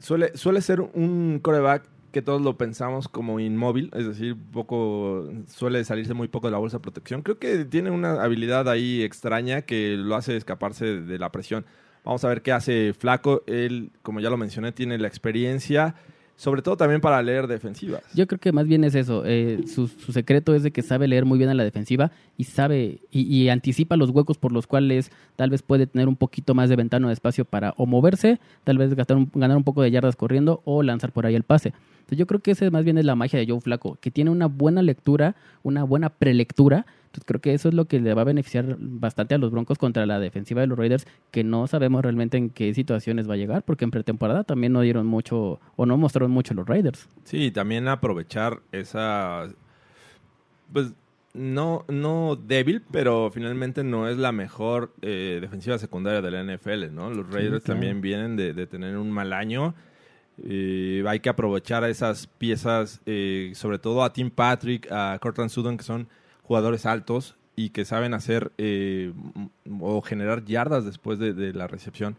[0.00, 1.82] Suele, suele ser un coreback
[2.22, 6.78] todos lo pensamos como inmóvil, es decir, poco suele salirse muy poco de la bolsa
[6.78, 7.22] de protección.
[7.22, 11.64] Creo que tiene una habilidad ahí extraña que lo hace escaparse de la presión.
[12.04, 13.42] Vamos a ver qué hace Flaco.
[13.46, 15.96] Él, como ya lo mencioné, tiene la experiencia
[16.36, 18.02] sobre todo también para leer defensivas.
[18.14, 19.22] Yo creo que más bien es eso.
[19.24, 22.44] eh, su, su secreto es de que sabe leer muy bien a la defensiva y
[22.44, 26.68] sabe y, anticipa los huecos por los cuales tal vez puede tener un poquito más
[26.68, 29.90] de ventana de espacio para o moverse, tal vez gastar un- ganar un poco de
[29.90, 31.72] yardas corriendo o lanzar por ahí el pase.
[32.00, 34.30] Entonces yo creo que ese más bien es la magia de Joe Flaco, que tiene
[34.30, 36.86] una buena lectura, una buena prelectura.
[37.16, 39.78] Entonces creo que eso es lo que le va a beneficiar bastante a los Broncos
[39.78, 43.36] contra la defensiva de los Raiders, que no sabemos realmente en qué situaciones va a
[43.38, 47.08] llegar, porque en pretemporada también no dieron mucho o no mostraron mucho los Raiders.
[47.24, 49.48] Sí, también aprovechar esa.
[50.70, 50.92] Pues
[51.32, 56.94] no, no débil, pero finalmente no es la mejor eh, defensiva secundaria de la NFL,
[56.94, 57.10] ¿no?
[57.10, 57.80] Los Raiders claro.
[57.80, 59.74] también vienen de, de tener un mal año.
[60.44, 65.50] Eh, hay que aprovechar a esas piezas, eh, sobre todo a Tim Patrick, a Cortland
[65.50, 66.08] Sutton, que son
[66.46, 69.12] jugadores altos y que saben hacer eh,
[69.80, 72.16] o generar yardas después de, la recepción.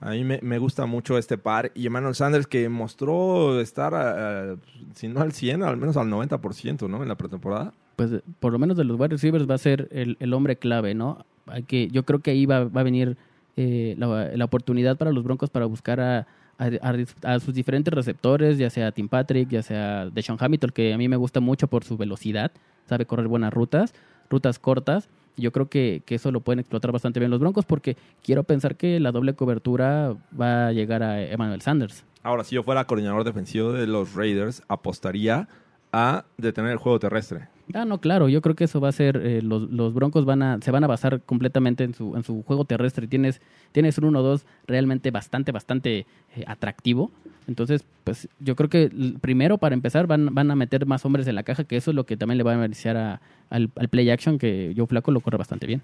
[0.00, 1.72] A mí me, gusta mucho este par.
[1.74, 4.56] Y Emmanuel Sanders que mostró estar, a- a-
[4.94, 7.02] si no al 100, al menos al 90%, ¿no?
[7.02, 7.72] En la pretemporada.
[7.96, 8.10] pues
[8.40, 11.24] por lo menos de los wide receivers va a ser el, el hombre clave, ¿no?
[11.46, 13.16] Hay que, yo creo que ahí va, va a venir
[13.56, 16.26] eh, la, la oportunidad para los Broncos para buscar a,
[16.58, 21.08] a, sus diferentes receptores, ya sea Tim Patrick, ya sea Deshaun Hamilton, que a mí
[21.08, 22.50] me gusta mucho por su velocidad,
[22.86, 23.94] sabe correr buenas rutas,
[24.28, 25.08] rutas cortas.
[25.36, 28.74] Yo creo que, que eso lo pueden explotar bastante bien los Broncos porque quiero pensar
[28.76, 32.04] que la doble cobertura va a llegar a Emmanuel Sanders.
[32.24, 35.48] Ahora, si yo fuera coordinador defensivo de los Raiders, apostaría
[35.92, 37.48] a detener el juego terrestre.
[37.74, 40.42] Ah, no, claro, yo creo que eso va a ser, eh, los, los Broncos van
[40.42, 43.06] a, se van a basar completamente en su, en su juego terrestre.
[43.06, 47.10] Tienes, tienes un 1-2 realmente bastante, bastante eh, atractivo.
[47.46, 51.34] Entonces, pues yo creo que primero para empezar van, van a meter más hombres en
[51.34, 53.20] la caja, que eso es lo que también le va a beneficiar a-
[53.50, 55.82] al, al play action, que Joe Flaco lo corre bastante bien.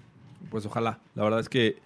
[0.49, 0.99] Pues ojalá.
[1.15, 1.77] La verdad es que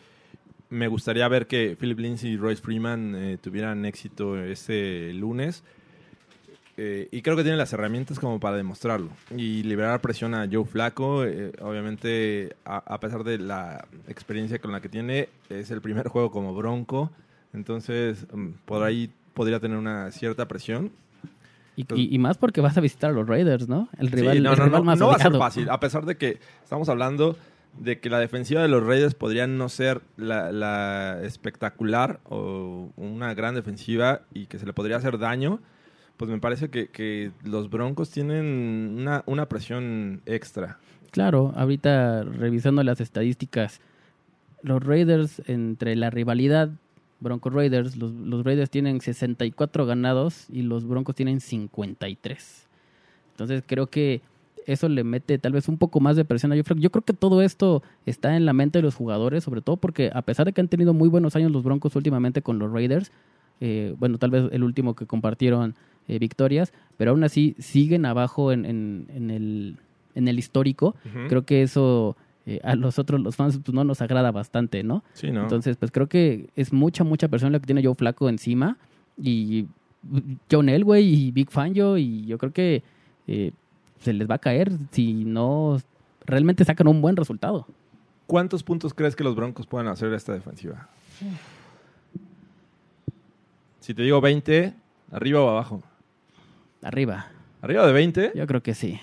[0.69, 5.63] me gustaría ver que Philip Lindsay y Royce Freeman eh, tuvieran éxito este lunes.
[6.81, 9.09] Eh, y creo que tienen las herramientas como para demostrarlo.
[9.35, 11.25] Y liberar presión a Joe Flaco.
[11.25, 16.07] eh, obviamente, a, a pesar de la experiencia con la que tiene, es el primer
[16.07, 17.11] juego como bronco.
[17.53, 20.91] Entonces, mm, por ahí podría tener una cierta presión.
[21.75, 23.89] Y, y- y más porque vas a visitar a los Raiders, ¿no?
[23.97, 25.69] El Sí, rival, no, el no, rival no, más no va a ser fácil.
[25.69, 27.35] A pesar de que estamos hablando
[27.77, 33.33] de que la defensiva de los Raiders podría no ser la, la espectacular o una
[33.33, 35.59] gran defensiva y que se le podría hacer daño,
[36.19, 40.77] pues me parece que, que los Broncos tienen una, una presión extra.
[41.11, 43.79] Claro, ahorita revisando las estadísticas,
[44.61, 46.71] los Raiders entre la rivalidad
[47.21, 52.67] Broncos Raiders, los, los Raiders tienen 64 ganados y los Broncos tienen 53.
[53.31, 54.21] Entonces creo que
[54.65, 56.55] eso le mete tal vez un poco más de presión a.
[56.55, 60.11] Yo creo que todo esto está en la mente de los jugadores, sobre todo porque
[60.13, 63.09] a pesar de que han tenido muy buenos años los Broncos últimamente con los Raiders,
[63.61, 65.75] eh, bueno, tal vez el último que compartieron
[66.09, 69.77] eh, victorias, pero aún así siguen abajo en, en- en el,
[70.15, 70.95] en el histórico.
[71.29, 75.03] Creo que eso eh, a nosotros los fans pues, no nos agrada bastante, ¿no?
[75.13, 75.43] Sí, ¿no?
[75.43, 78.77] Entonces, pues creo que es mucha, mucha presión la que tiene Joe Flaco encima.
[79.21, 79.67] Y
[80.51, 81.97] John Elway y Big Fangio.
[81.97, 82.83] Y yo creo que
[83.27, 83.51] eh,
[83.99, 85.79] se les va a caer si no
[86.25, 87.67] realmente sacan un buen resultado.
[88.27, 90.87] ¿Cuántos puntos crees que los Broncos puedan hacer esta defensiva?
[93.79, 94.73] Si te digo 20,
[95.11, 95.81] arriba o abajo.
[96.81, 97.27] Arriba.
[97.61, 98.31] ¿Arriba de 20?
[98.35, 98.99] Yo creo que sí.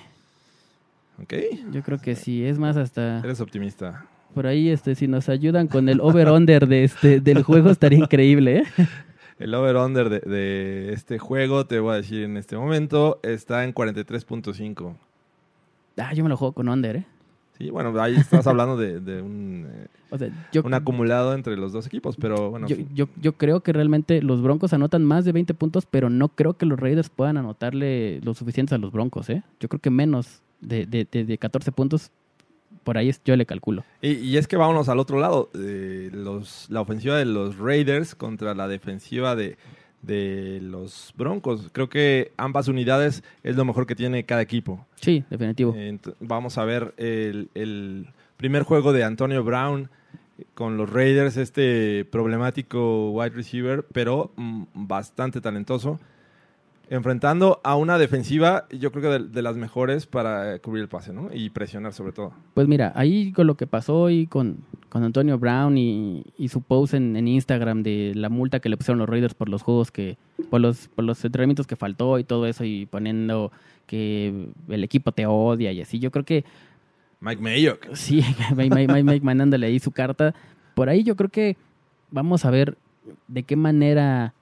[1.22, 1.34] Ok.
[1.72, 2.44] Yo creo que sí.
[2.44, 4.06] Es más, hasta Eres optimista.
[4.34, 8.58] por ahí, este, si nos ayudan con el over-under de este, del juego, estaría increíble,
[8.58, 8.64] ¿eh?
[9.38, 13.74] El over-under de, de este juego, te voy a decir en este momento, está en
[13.74, 14.94] 43.5.
[15.98, 17.06] Ah, yo me lo juego con under, ¿eh?
[17.58, 21.56] Sí, bueno, ahí estás hablando de, de un, eh, O sea, yo, un acumulado entre
[21.56, 22.68] los dos equipos, pero bueno.
[22.68, 26.28] yo, yo, yo creo que realmente los Broncos anotan más de 20 puntos, pero no
[26.28, 29.42] creo que los Raiders puedan anotarle lo suficientes a los Broncos, ¿eh?
[29.60, 32.10] Yo creo que menos de, de, de- de 14 puntos,
[32.84, 33.82] por ahí es- yo le calculo.
[34.00, 35.50] Y, y es que vámonos al otro lado.
[35.54, 39.56] eh, los, la ofensiva de los Raiders contra la defensiva de,
[40.02, 41.68] de los Broncos.
[41.72, 44.86] Creo que ambas unidades es lo mejor que tiene cada equipo.
[45.00, 45.74] Sí, definitivo.
[46.20, 48.06] Vamos a ver el, el
[48.36, 49.88] primer juego de Antonio Brown
[50.54, 55.98] con los Raiders, este problemático wide receiver, pero mm, bastante talentoso.
[56.88, 61.12] Enfrentando a una defensiva, yo creo que de, las mejores para eh, cubrir el pase,
[61.12, 61.30] ¿no?
[61.34, 62.32] Y presionar sobre todo.
[62.54, 64.58] Pues mira, ahí con lo que pasó hoy con,
[64.88, 68.76] con Antonio Brown y, y su post en, en Instagram de la multa que le
[68.76, 70.16] pusieron los Raiders por los juegos que,
[70.48, 73.50] por los, por los entrenamientos que faltó y todo eso y poniendo
[73.86, 75.98] que el equipo te odia y así.
[75.98, 76.44] Yo creo que
[77.20, 77.94] Mike Mayock.
[77.94, 78.22] sí,
[78.56, 80.34] Mike, Mike, Mike, mandándole ahí su carta.
[80.74, 81.56] Por ahí yo creo que
[82.10, 82.76] vamos a ver
[83.28, 84.34] de qué manera,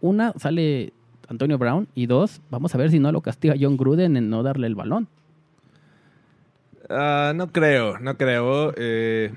[0.00, 0.92] una, sale
[1.28, 4.42] Antonio Brown y dos, vamos a ver si no lo castiga John Gruden en no
[4.42, 5.08] darle el balón.
[6.88, 8.72] Ah, no creo, no creo.
[8.76, 9.32] Eh,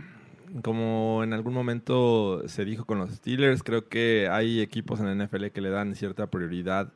[0.62, 5.26] como en algún momento se dijo con los Steelers, creo que hay equipos en la
[5.26, 6.92] NFL que le dan cierta prioridad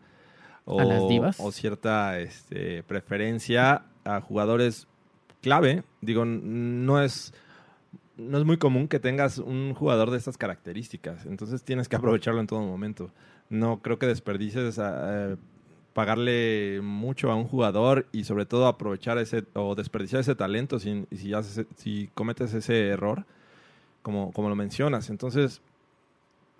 [0.65, 1.39] o, ¿A las divas?
[1.39, 4.87] o cierta este, preferencia a jugadores
[5.43, 5.83] clave.
[6.01, 7.33] Digo, no es,
[8.17, 12.41] no es muy común que tengas un jugador de estas características, entonces tienes que aprovecharlo
[12.41, 13.11] en todo momento.
[13.49, 15.35] No creo que desperdices a- eh,
[15.93, 21.05] pagarle mucho a un jugador y sobre todo aprovechar ese o desperdiciar ese talento si,
[21.11, 23.25] si, haces- si cometes ese error,
[24.01, 25.09] como, como lo mencionas.
[25.11, 25.61] Entonces,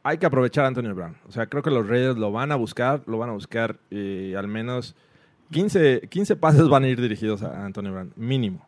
[0.04, 1.16] hay que aprovechar a Antonio Brown.
[1.28, 4.36] O sea, creo que los Raiders lo van a buscar, lo van a buscar eh,
[4.38, 4.96] al menos
[5.52, 8.66] 15, 15 pases van a ir dirigidos a Antonio Brown, mínimo.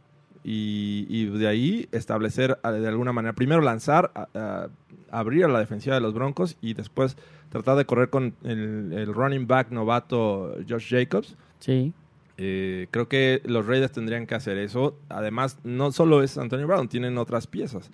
[0.47, 4.69] Y, y de ahí establecer de alguna manera, primero lanzar, a- a-
[5.09, 7.17] abrir a la defensiva de los Broncos y después
[7.49, 11.35] tratar de correr con el, el running back novato Josh Jacobs.
[11.59, 11.93] Sí.
[12.37, 14.95] Eh, creo que los Raiders tendrían que hacer eso.
[15.09, 17.89] Además, no solo es Antonio Brown, tienen otras piezas.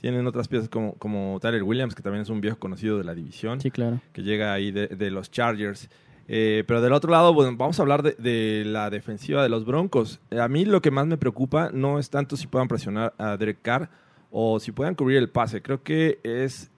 [0.00, 3.14] Tienen otras piezas como, como Tyler Williams, que también es un viejo conocido de la
[3.14, 4.00] división Sí, claro.
[4.12, 5.88] que llega ahí de, de los Chargers.
[6.28, 10.20] Eh, pero del otro lado, bueno, vamos a hablar de, la defensiva de los Broncos.
[10.30, 13.36] Eh, A mí lo que más me preocupa no es tanto si puedan presionar a
[13.36, 13.88] Derek Carr
[14.30, 15.62] o si puedan cubrir el pase.
[15.62, 16.70] Creo que es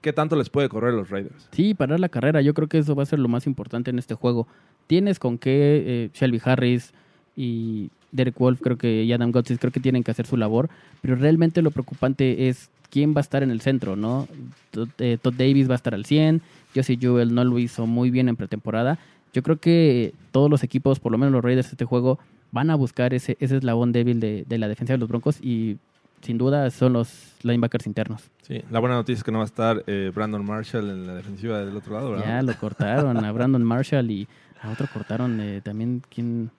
[0.00, 1.48] qué tanto les puede correr los Raiders.
[1.52, 2.40] Sí, parar la carrera.
[2.40, 4.46] Yo creo que eso va a ser lo más importante en este juego.
[4.86, 6.92] Tienes con que eh, Shelby Harris
[7.36, 10.70] y Derek Wolf, creo que y Adam Gotsis, creo que tienen que hacer su labor.
[11.02, 14.28] Pero realmente lo preocupante es quién va a estar en el centro, ¿no?
[14.70, 16.42] Todd, eh, Todd Davis va a estar al 100.
[16.74, 18.98] Josie Jewell no lo hizo muy bien en pretemporada.
[19.32, 22.18] Yo creo que todos los equipos, por lo menos los Raiders de este juego,
[22.50, 25.78] van a buscar ese, ese eslabón débil de, de la defensa de los Broncos y
[26.22, 28.30] sin duda son los linebackers internos.
[28.42, 31.14] Sí, la buena noticia es que no va a estar eh, Brandon Marshall en la
[31.14, 32.26] defensiva del otro lado, ¿verdad?
[32.26, 34.26] Ya lo cortaron a Brandon Marshall y
[34.62, 36.50] a otro cortaron eh, también quien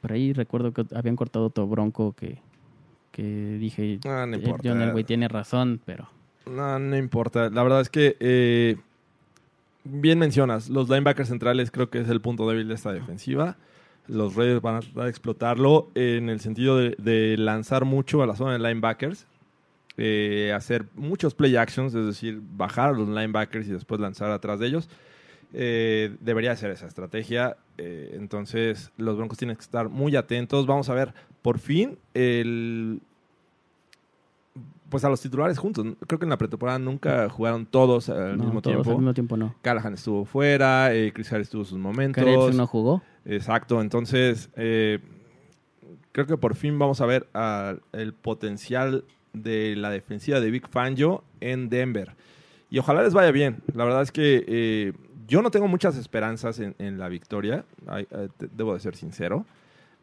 [0.00, 2.38] por ahí recuerdo que habían cortado otro bronco que,
[3.16, 3.22] que
[3.58, 4.68] dije Ah, no eh, importa.
[4.68, 6.08] John Elway tiene razón, pero
[6.44, 7.48] No, no importa.
[7.48, 8.76] La verdad es que, eh,
[9.84, 13.56] bien mencionas, los linebackers centrales creo que es el punto débil de esta defensiva.
[14.06, 18.26] Los Raiders van a tratar de explotarlo en el sentido de, de lanzar mucho a
[18.26, 19.26] la zona de linebackers,
[19.96, 24.60] eh, hacer muchos play actions, es decir, bajar a los linebackers y después lanzar atrás
[24.60, 24.88] de ellos.
[25.54, 27.56] Eh, debería ser esa estrategia.
[27.78, 30.66] eh, entonces, los Broncos tienen que estar muy atentos.
[30.66, 31.14] Vamos a ver,
[31.46, 33.00] por fin, el,
[34.88, 35.86] pues a los titulares juntos.
[36.04, 38.90] Creo que en la pretemporada nunca jugaron todos al no, mismo todos tiempo.
[38.90, 39.54] al mismo tiempo no.
[39.62, 42.52] Callahan estuvo fuera, eh, Chris Harris tuvo sus momentos.
[42.56, 43.00] No jugó.
[43.24, 44.98] Exacto, entonces eh,
[46.10, 47.28] creo que por fin vamos a ver
[47.92, 52.16] el potencial de la defensiva de Vic Fangio en Denver.
[52.70, 53.58] Y ojalá les vaya bien.
[53.72, 54.92] La verdad es que eh,
[55.28, 59.46] yo no tengo muchas esperanzas en, en la victoria, Ay, eh, debo de ser sincero.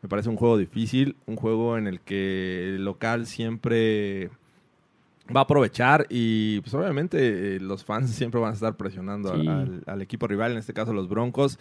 [0.04, 4.30] Me parece un juego difícil, un juego en el que el local siempre
[5.36, 9.48] va a aprovechar y pues obviamente eh, los fans siempre van a estar presionando Sí.
[9.48, 11.58] al, al equipo rival, en este caso los Broncos.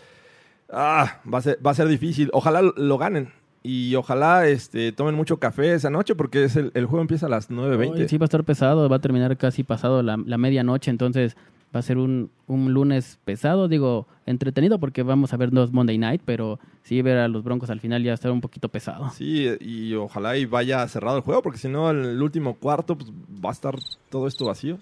[0.70, 2.30] Ah, va a ser, va a ser difícil.
[2.32, 3.30] Ojalá lo, lo ganen.
[3.62, 7.28] Y ojalá este, tomen mucho café esa noche porque es el, el juego empieza a
[7.28, 7.90] las 9.20.
[7.92, 11.36] Hoy sí va a estar pesado, va a terminar casi pasado la, la medianoche, entonces
[11.74, 15.98] va a ser un, un lunes pesado, digo, entretenido porque vamos a ver dos Monday
[15.98, 19.10] Night, pero sí ver a los Broncos al final ya estar un poquito pesado.
[19.10, 23.10] Sí, y ojalá y vaya cerrado el juego porque si no, el último cuarto pues,
[23.10, 23.74] va a estar
[24.10, 24.78] todo esto vacío.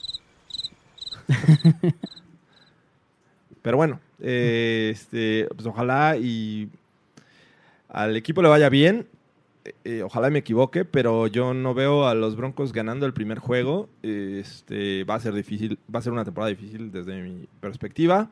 [3.63, 6.69] Pero bueno, eh, este, pues ojalá y
[7.89, 9.07] al equipo le vaya bien.
[9.65, 13.39] Eh, eh, ojalá me equivoque, pero yo no veo a los Broncos ganando el primer
[13.39, 13.89] juego.
[14.03, 18.31] Este, va a ser difícil, va a ser una temporada difícil desde mi perspectiva.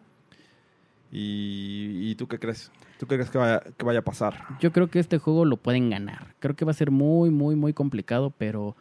[1.11, 2.70] ¿Y, tú qué crees?
[2.99, 4.45] ¿Tú qué crees que vaya, a pasar?
[4.61, 6.35] Yo creo que este juego lo pueden ganar.
[6.39, 8.76] Creo que va a ser muy, muy, muy complicado, pero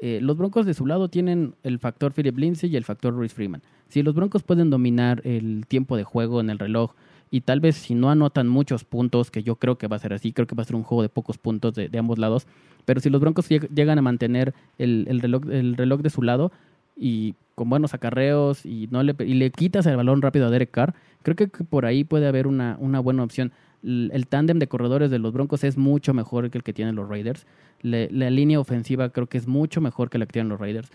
[0.00, 3.34] eh, los Broncos de su lado tienen el factor Philip Lindsay y el factor Royce
[3.34, 3.62] Freeman.
[3.88, 6.92] Si los Broncos pueden dominar el tiempo de juego en el reloj
[7.30, 10.12] y tal vez si no anotan muchos puntos, que yo creo que va a ser
[10.12, 12.46] así, creo que va a ser un juego de pocos puntos de, ambos lados,
[12.84, 16.22] pero si los Broncos lleg- llegan a mantener el, el reloj, el reloj de su
[16.22, 16.52] lado
[16.96, 20.70] y con buenos acarreos y no le, y le quitas el balón rápido a Derek
[20.70, 23.52] Carr, creo que por ahí puede haber una, una buena opción.
[23.82, 27.08] El, tándem de corredores de los Broncos es mucho mejor que el que tienen los
[27.08, 27.46] Raiders.
[27.82, 30.90] La línea ofensiva creo que es mucho mejor que la que tienen los Raiders.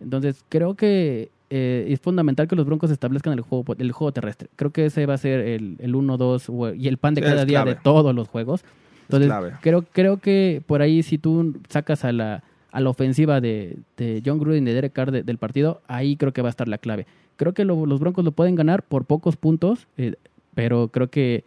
[0.00, 4.48] Entonces, creo que eh, es fundamental que los Broncos establezcan el juego, el juego terrestre.
[4.56, 7.42] Creo que ese va a ser el, el 1-2 o- y el pan de cada
[7.42, 7.74] es día clave.
[7.74, 8.64] de todos los juegos.
[9.08, 9.30] Entonces,
[9.60, 12.42] creo, creo que por ahí si tú sacas a la,
[12.72, 16.16] a la ofensiva de, de John Gruden y de Derek Carr de- del partido, ahí
[16.16, 17.06] creo que va a estar la clave.
[17.36, 20.14] Creo que lo- los Broncos lo pueden ganar por pocos puntos, eh,
[20.54, 21.44] pero creo que,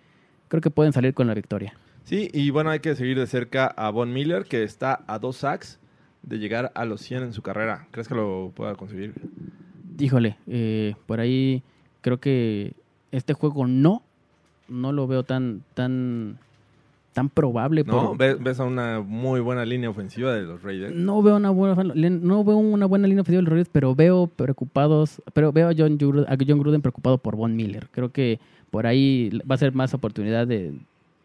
[0.47, 1.73] creo que pueden salir con la victoria.
[2.05, 5.35] Sí, y bueno, hay que seguir de cerca a Von Miller, que está a dos
[5.37, 5.79] sacks
[6.23, 7.87] de llegar a los 100 en su carrera.
[7.91, 9.13] ¿Crees que lo pueda conseguir?
[9.99, 11.61] Híjole, eh, por ahí
[12.01, 12.73] creo que
[13.11, 14.01] este juego no,
[14.67, 16.37] no lo veo tan, tan,
[17.13, 17.83] tan probable.
[17.83, 18.09] ¿No?
[18.09, 20.95] por- ¿Ves, ves a una muy buena línea ofensiva de los Raiders?
[20.95, 24.27] no veo una buena no veo una buena línea ofensiva de los Raiders, pero veo
[24.27, 27.87] preocupados, pero veo a John, Gruden, a John Gruden preocupado por Von Miller.
[27.91, 28.39] Creo que
[28.71, 30.73] por ahí va a ser más oportunidad de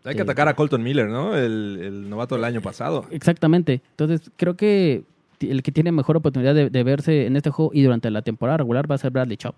[0.05, 1.37] Hay que atacar a Colton Miller, ¿no?
[1.37, 3.05] El, el novato del año pasado.
[3.11, 3.83] exactamente.
[3.91, 5.05] Entonces creo que
[5.41, 8.59] el que tiene mejor oportunidad de, de verse en este juego y durante la temporada
[8.59, 9.55] regular va a ser Bradley Chop.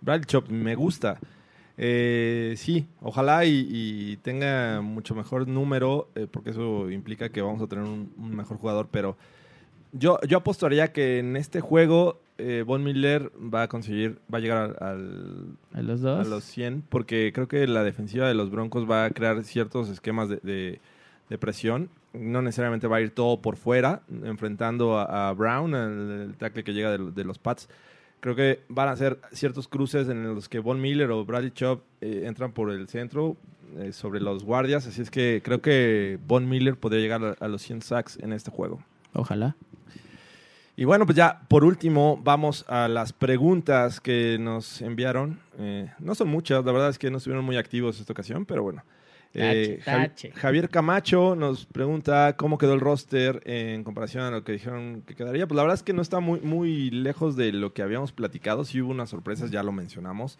[0.00, 1.18] Brad Chop, me gusta.
[1.78, 7.62] Eh, sí, ojalá y, y tenga mucho mejor número, eh, porque eso implica que vamos
[7.62, 9.16] a tener un, un mejor jugador, pero
[9.92, 14.40] yo, yo apostaría que en este juego eh, Von Miller va a conseguir, va a
[14.40, 16.28] llegar al, A los a dos.
[16.28, 20.28] los 100, porque creo que la defensiva de los Broncos va a crear ciertos esquemas
[20.28, 20.80] de, de-
[21.30, 21.88] de presión.
[22.12, 26.72] No necesariamente va a ir todo por fuera, enfrentando a, Brown, el, el tackle que
[26.72, 27.68] llega de, los Pats.
[28.20, 31.82] Creo que van a ser ciertos cruces en los que Von Miller o Bradley Chop
[32.00, 33.36] eh, entran por el centro
[33.78, 34.86] eh, sobre los guardias.
[34.86, 38.32] Así es que creo que Von Miller podría llegar a, a los 100 sacks en
[38.32, 38.80] este juego.
[39.14, 39.56] Ojalá.
[40.74, 45.38] Y bueno, pues ya por último vamos a las preguntas que nos enviaron.
[45.58, 48.62] Eh, no son muchas, la verdad es que no estuvieron muy activos esta ocasión, pero
[48.62, 48.82] bueno.
[49.34, 50.02] Eh, Javi-.
[50.34, 55.14] Javier Camacho nos pregunta cómo quedó el roster en comparación a lo que dijeron que
[55.14, 55.46] quedaría.
[55.46, 58.64] Pues la verdad es que no está muy, muy lejos de lo que habíamos platicado.
[58.64, 60.38] Sí hubo unas sorpresas, ya lo mencionamos.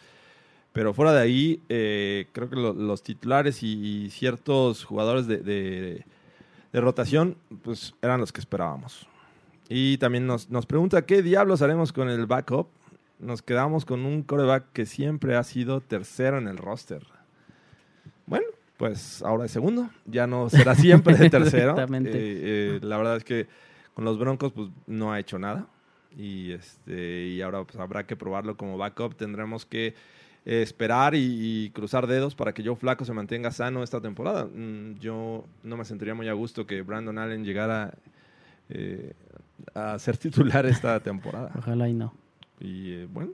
[0.74, 5.38] Pero fuera de ahí, eh, creo que lo- los titulares y, y ciertos jugadores de,
[5.38, 6.04] de-
[6.72, 9.06] de rotación, pues eran los que esperábamos.
[9.68, 12.68] Y también nos, nos pregunta qué diablos haremos con el backup.
[13.18, 17.06] Nos quedamos con un coreback que siempre ha sido tercero en el roster.
[18.26, 18.46] Bueno,
[18.76, 19.90] pues ahora es segundo.
[20.06, 21.70] Ya no será siempre de tercero.
[21.70, 22.10] Exactamente.
[22.12, 23.46] Eh, eh, la verdad es que
[23.94, 25.66] con los Broncos pues no ha hecho nada.
[26.16, 29.14] Y, este, y ahora pues, habrá que probarlo como backup.
[29.14, 29.94] Tendremos que
[30.44, 34.44] eh, esperar y, y cruzar dedos para que Joe Flaco se mantenga sano esta temporada.
[34.44, 37.94] Mm, yo no me sentiría muy a gusto que Brandon Allen llegara
[38.68, 39.12] eh,
[39.74, 41.50] a ser titular esta temporada.
[41.56, 42.12] Ojalá y no.
[42.60, 43.32] Y eh, bueno,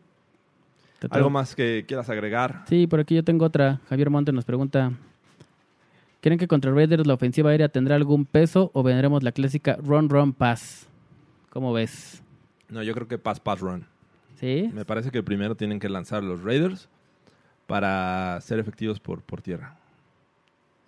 [1.11, 2.65] algo más que quieras agregar.
[2.69, 3.81] Sí, por aquí yo tengo otra.
[3.89, 4.93] Javier Monte nos pregunta:
[6.21, 10.09] ¿Creen que contra Raiders la ofensiva aérea tendrá algún peso o vendremos la clásica run,
[10.09, 10.87] run, pass?
[11.51, 12.23] ¿Cómo ves?
[12.69, 13.85] No, yo creo que pass, pass, run.
[14.37, 14.71] ¿Sí?
[14.73, 16.89] Me parece que primero tienen que lanzar los Raiders
[17.67, 19.77] para ser efectivos por, por tierra.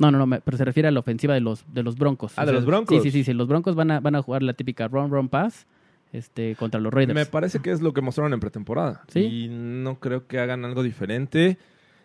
[0.00, 2.32] No, no, no, me- pero se refiere a la ofensiva de los, de los Broncos.
[2.36, 2.96] Ah, ¿de los Broncos?
[3.02, 3.32] Sí, sí, sí, sí.
[3.32, 5.66] Los Broncos van a, van a jugar la típica run, run, pass
[6.12, 7.14] este, contra los Raiders.
[7.14, 9.02] Me parece que es lo que mostraron en pretemporada.
[9.08, 9.20] ¿Sí?
[9.20, 11.56] Y no creo que hagan algo diferente.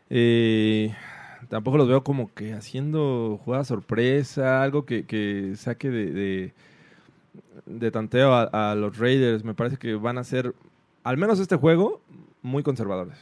[0.10, 0.94] Eh,
[1.50, 6.54] tampoco los veo como que haciendo jugada sorpresa, algo que, que saque de, de,
[7.66, 9.44] de tanteo a, a los Raiders.
[9.44, 10.54] Me parece que van a ser,
[11.04, 12.02] al menos este juego,
[12.42, 13.18] muy conservadores.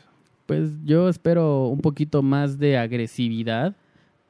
[0.46, 3.76] Pues yo espero un poquito más de agresividad,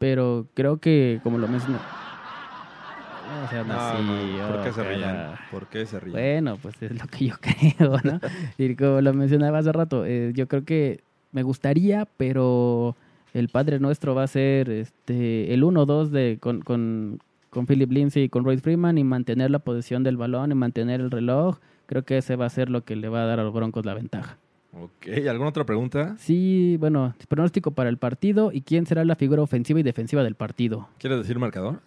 [0.04, 1.78] pero creo que, como lo mencioné...
[1.78, 5.02] No sean así, no, ¿Por oh, qué se ríen?
[5.02, 5.40] cara.
[5.50, 6.12] ¿Por qué se ríen?
[6.12, 8.20] Bueno, pues es lo que yo creo, ¿no?
[8.58, 11.00] y como lo mencionaba hace rato, eh, yo creo que
[11.32, 12.98] me gustaría, pero
[13.34, 18.24] el Padre Nuestro va a ser este el 1-2 de con, con, con Philip Lindsay
[18.24, 21.60] y con Royce Freeman y mantener la posición del balón y mantener el reloj.
[21.86, 23.86] Creo que ese va a ser lo que le va a dar a los Broncos
[23.86, 24.38] la ventaja.
[24.80, 26.16] Ok, ¿alguna otra pregunta?
[26.18, 30.36] Sí, bueno, pronóstico para el partido y quién será la figura ofensiva y defensiva del
[30.36, 30.90] partido.
[30.98, 31.80] ¿Quieres decir marcador?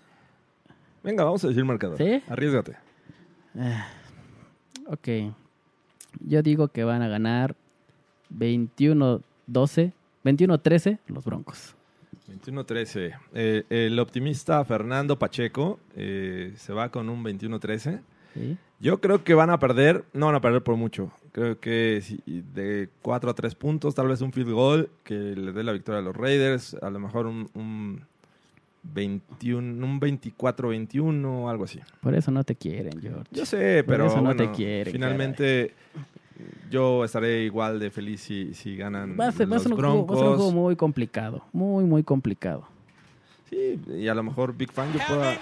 [1.03, 1.99] Venga, vamos a decir marcador.
[1.99, 2.23] ¿Sí?
[2.29, 2.77] Arriesgate.
[4.87, 5.09] Ok.
[6.21, 7.57] Yo digo que van a ganar
[8.37, 9.93] 21-12
[10.27, 11.75] 21-13, los Broncos.
[12.29, 13.17] 21-13.
[13.33, 18.01] Eh, el optimista Fernando Pacheco eh, se va con un 21-13.
[18.35, 18.59] ¿sí?
[18.79, 21.11] Yo creo que van a perder, no van a perder por mucho.
[21.33, 25.63] Creo que de 4 a 3 puntos, tal vez un field goal que le dé
[25.65, 28.03] la victoria a los Raiders, a lo mejor un, un
[28.83, 31.81] 21, un 24-21, algo así.
[32.01, 33.29] Por eso no te quieren, George.
[33.31, 35.75] Yo sé, Por pero eso no bueno, te quieren, finalmente
[36.71, 39.73] yo estaré igual de feliz si, si ganan Va a, ser, va a los ser
[39.73, 40.19] un juego, va a Broncos.
[40.19, 41.45] ser un juego muy complicado.
[41.53, 42.69] Muy, muy complicado.
[43.49, 45.39] Sí, y a lo mejor Big Fan yo pueda,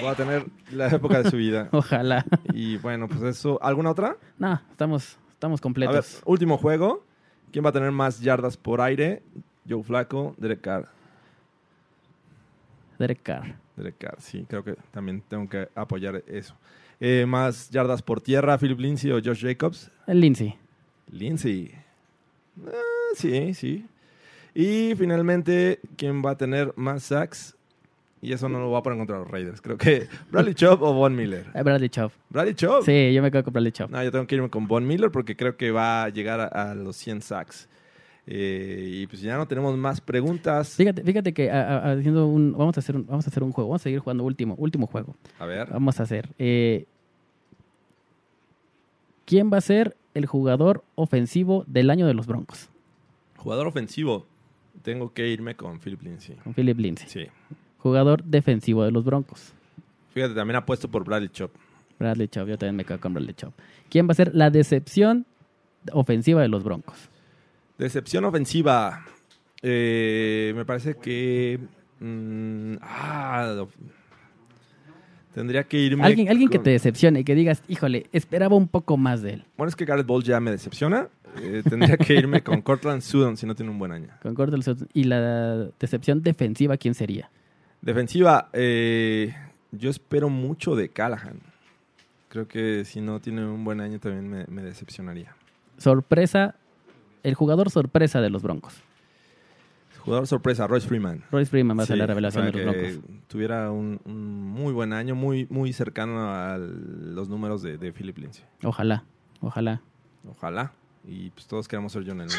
[0.00, 1.68] pueda tener la época de su vida.
[1.72, 2.24] Ojalá.
[2.52, 3.58] Y bueno, pues eso.
[3.62, 4.16] ¿Alguna otra?
[4.38, 6.22] No, estamos, estamos A ver, completos.
[6.24, 7.04] último juego.
[7.52, 9.22] ¿Quién va a tener más yardas por aire?
[9.68, 10.88] Joe Flaco, Derek Carr.
[12.98, 13.56] Derek Carr.
[13.76, 16.54] Derek Carr, sí, creo que también tengo que apoyar eso.
[16.98, 19.90] Eh, más yardas por tierra, Philip Lindsay o Josh Jacobs.
[20.06, 20.56] El Lindsay.
[21.10, 21.72] Lindsay.
[22.66, 22.70] Ah,
[23.14, 23.86] sí, sí.
[24.54, 27.55] Y finalmente, ¿quién va a tener más sacks?
[28.26, 29.60] Y eso no lo va a poner contra los Raiders.
[29.60, 31.46] Creo que Bradley Chubb o Von Miller.
[31.54, 32.10] Eh, Bradley Chubb.
[32.28, 32.82] Bradley Chubb.
[32.84, 33.90] Sí, yo me quedo con Bradley Chubb.
[33.90, 36.46] No, yo tengo que irme con Von Miller porque creo que va a llegar a,
[36.70, 37.68] a los 100 sacks.
[38.26, 40.74] Eh, y pues ya no tenemos más preguntas.
[40.74, 43.52] Fíjate, fíjate que a- a- haciendo un, vamos a hacer un, vamos a hacer un
[43.52, 45.14] juego, vamos a seguir jugando último, último juego.
[45.38, 45.68] A ver.
[45.70, 46.28] Vamos a hacer.
[46.40, 46.86] eh,
[49.24, 52.68] ¿Quién va a ser el jugador ofensivo del año de los Broncos?
[53.36, 54.26] Jugador ofensivo.
[54.82, 56.36] Tengo que irme con Philip Lindsay.
[56.36, 57.08] Con Philip Lindsay.
[57.08, 57.26] Sí.
[57.86, 59.52] Jugador defensivo de los Broncos.
[60.12, 61.50] Fíjate, también apuesto por Bradley Chubb.
[62.00, 63.52] Bradley Chubb, yo también me quedo con Bradley Chubb.
[63.88, 65.24] ¿Quién va a ser la decepción
[65.92, 66.96] ofensiva de los Broncos?
[67.78, 69.04] Decepción ofensiva.
[69.62, 71.60] Eh, me parece que.
[72.00, 73.66] mm, ah,
[75.32, 76.02] tendría que irme.
[76.02, 79.44] Alguien, alguien que te decepcione y que digas, híjole, esperaba un poco más de él.
[79.56, 81.08] Bueno, es que Garrett Ball ya me decepciona.
[81.40, 84.08] Eh, tendría que irme con Cortland Sutton si no tiene un buen año.
[84.22, 84.88] Con Cordell Sutton.
[84.92, 87.30] Y la decepción defensiva, ¿quién sería?
[87.80, 89.34] Defensiva, eh,
[89.72, 91.40] yo espero mucho de Callahan.
[92.28, 95.34] Creo que si no tiene un buen año también me, me decepcionaría.
[95.78, 96.56] Sorpresa,
[97.22, 98.82] el jugador sorpresa de los Broncos.
[100.00, 101.24] Jugador sorpresa, Royce Freeman.
[101.32, 103.26] Royce Freeman va a ser Sí, la revelación de los que Broncos.
[103.26, 108.16] Tuviera un, un muy buen año, muy, muy cercano a los números de, de Philip
[108.18, 108.44] Lindsay.
[108.62, 109.04] Ojalá,
[109.40, 109.82] ojalá,
[110.28, 110.72] Ojalá.
[111.04, 112.36] Y pues todos queremos ser John Elway.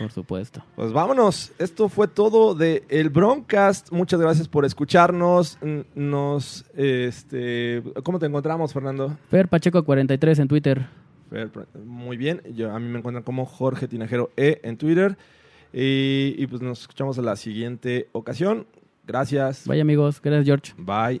[0.00, 0.64] Por supuesto.
[0.76, 1.52] Pues vámonos.
[1.58, 3.92] Esto fue todo de el Broncast.
[3.92, 5.58] Muchas gracias por escucharnos.
[5.94, 9.18] Nos, este, ¿cómo te encontramos, Fernando?
[9.28, 10.86] Fer Pacheco 43 en Twitter.
[11.28, 11.50] Fer,
[11.84, 12.40] Muy bien.
[12.54, 15.18] Yo, a mí me encuentran como Jorge Tinajero E en Twitter.
[15.72, 18.66] Y, y pues nos escuchamos en la siguiente ocasión.
[19.06, 19.66] Gracias.
[19.66, 20.72] Vaya amigos, gracias George.
[20.78, 21.20] Bye.